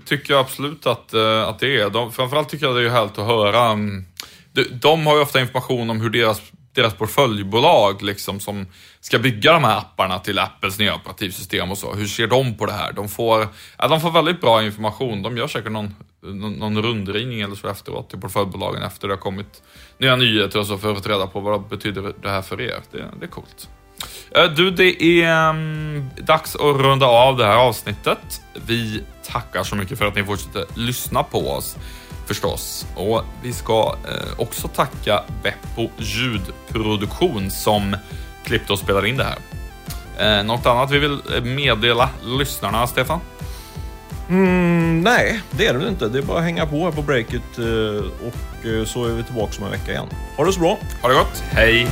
tycker 0.04 0.34
jag 0.34 0.40
absolut 0.40 0.86
att, 0.86 1.14
eh, 1.14 1.42
att 1.42 1.58
det 1.58 1.80
är. 1.80 1.90
De, 1.90 2.12
framförallt 2.12 2.48
tycker 2.48 2.66
jag 2.66 2.76
det 2.76 2.82
är 2.82 2.88
härligt 2.88 3.18
att 3.18 3.26
höra. 3.26 3.64
Mm, 3.64 4.04
de, 4.52 4.64
de, 4.64 5.06
har 5.06 5.16
ju 5.16 5.22
ofta 5.22 5.40
information 5.40 5.90
om 5.90 6.00
hur 6.00 6.10
deras, 6.10 6.42
deras 6.72 6.94
portföljbolag 6.94 8.02
liksom, 8.02 8.40
som 8.40 8.66
ska 9.00 9.18
bygga 9.18 9.52
de 9.52 9.64
här 9.64 9.78
apparna 9.78 10.18
till 10.18 10.38
Apples 10.38 10.78
nya 10.78 10.94
operativsystem 10.94 11.70
och 11.70 11.78
så. 11.78 11.94
Hur 11.94 12.06
ser 12.06 12.26
de 12.26 12.56
på 12.56 12.66
det 12.66 12.72
här? 12.72 12.92
De 12.92 13.08
får, 13.08 13.48
ja, 13.78 13.88
de 13.88 14.00
får 14.00 14.10
väldigt 14.10 14.40
bra 14.40 14.64
information. 14.64 15.22
De 15.22 15.36
gör 15.36 15.46
säkert 15.46 15.72
någon, 15.72 15.94
någon, 16.22 16.52
någon 16.52 16.82
rundringning 16.82 17.40
eller 17.40 17.54
så 17.54 17.68
efteråt 17.68 18.10
till 18.10 18.20
portföljbolagen 18.20 18.82
efter 18.82 19.08
det 19.08 19.14
har 19.14 19.20
kommit 19.20 19.62
nya 19.98 20.16
nyheter 20.16 20.58
och 20.58 20.66
så 20.66 20.78
för 20.78 20.92
att 20.92 21.02
få 21.02 21.08
reda 21.08 21.26
på 21.26 21.40
vad 21.40 21.60
det 21.60 21.68
betyder 21.76 22.14
det 22.22 22.28
här 22.30 22.42
för 22.42 22.60
er. 22.60 22.80
Det, 22.90 23.04
det 23.20 23.26
är 23.26 23.30
coolt. 23.30 23.68
Eh, 24.30 24.44
du, 24.44 24.70
det 24.70 25.02
är 25.02 25.48
um, 25.50 26.10
dags 26.16 26.54
att 26.54 26.76
runda 26.76 27.06
av 27.06 27.36
det 27.36 27.44
här 27.44 27.56
avsnittet. 27.56 28.40
Vi 28.66 29.02
tackar 29.26 29.62
så 29.64 29.76
mycket 29.76 29.98
för 29.98 30.06
att 30.06 30.14
ni 30.14 30.24
fortsätter 30.24 30.64
lyssna 30.74 31.22
på 31.22 31.50
oss. 31.50 31.76
förstås. 32.26 32.86
Och 32.94 33.22
vi 33.42 33.52
ska 33.52 33.96
eh, 34.08 34.40
också 34.40 34.68
tacka 34.68 35.22
Beppo 35.42 35.88
ljudproduktion 35.98 37.50
som 37.50 37.96
klippte 38.44 38.72
och 38.72 38.78
spelade 38.78 39.08
in 39.08 39.16
det 39.16 39.24
här. 39.24 39.38
Eh, 40.38 40.44
något 40.44 40.66
annat 40.66 40.90
vi 40.90 40.98
vill 40.98 41.18
eh, 41.34 41.42
meddela 41.42 42.10
lyssnarna, 42.24 42.86
Stefan? 42.86 43.20
Mm, 44.28 45.00
nej, 45.00 45.40
det 45.50 45.66
är 45.66 45.74
det 45.74 45.88
inte. 45.88 46.08
Det 46.08 46.18
är 46.18 46.22
bara 46.22 46.38
att 46.38 46.44
hänga 46.44 46.66
på 46.66 46.84
här 46.84 46.92
på 46.92 47.02
breaket 47.02 47.58
och 48.26 48.88
så 48.88 49.04
är 49.04 49.12
vi 49.12 49.22
tillbaka 49.22 49.52
om 49.58 49.64
en 49.64 49.70
vecka 49.70 49.90
igen. 49.90 50.06
Ha 50.36 50.44
det 50.44 50.52
så 50.52 50.60
bra! 50.60 50.78
Ha 51.02 51.08
det 51.08 51.14
gott, 51.14 51.42
hej! 51.50 51.88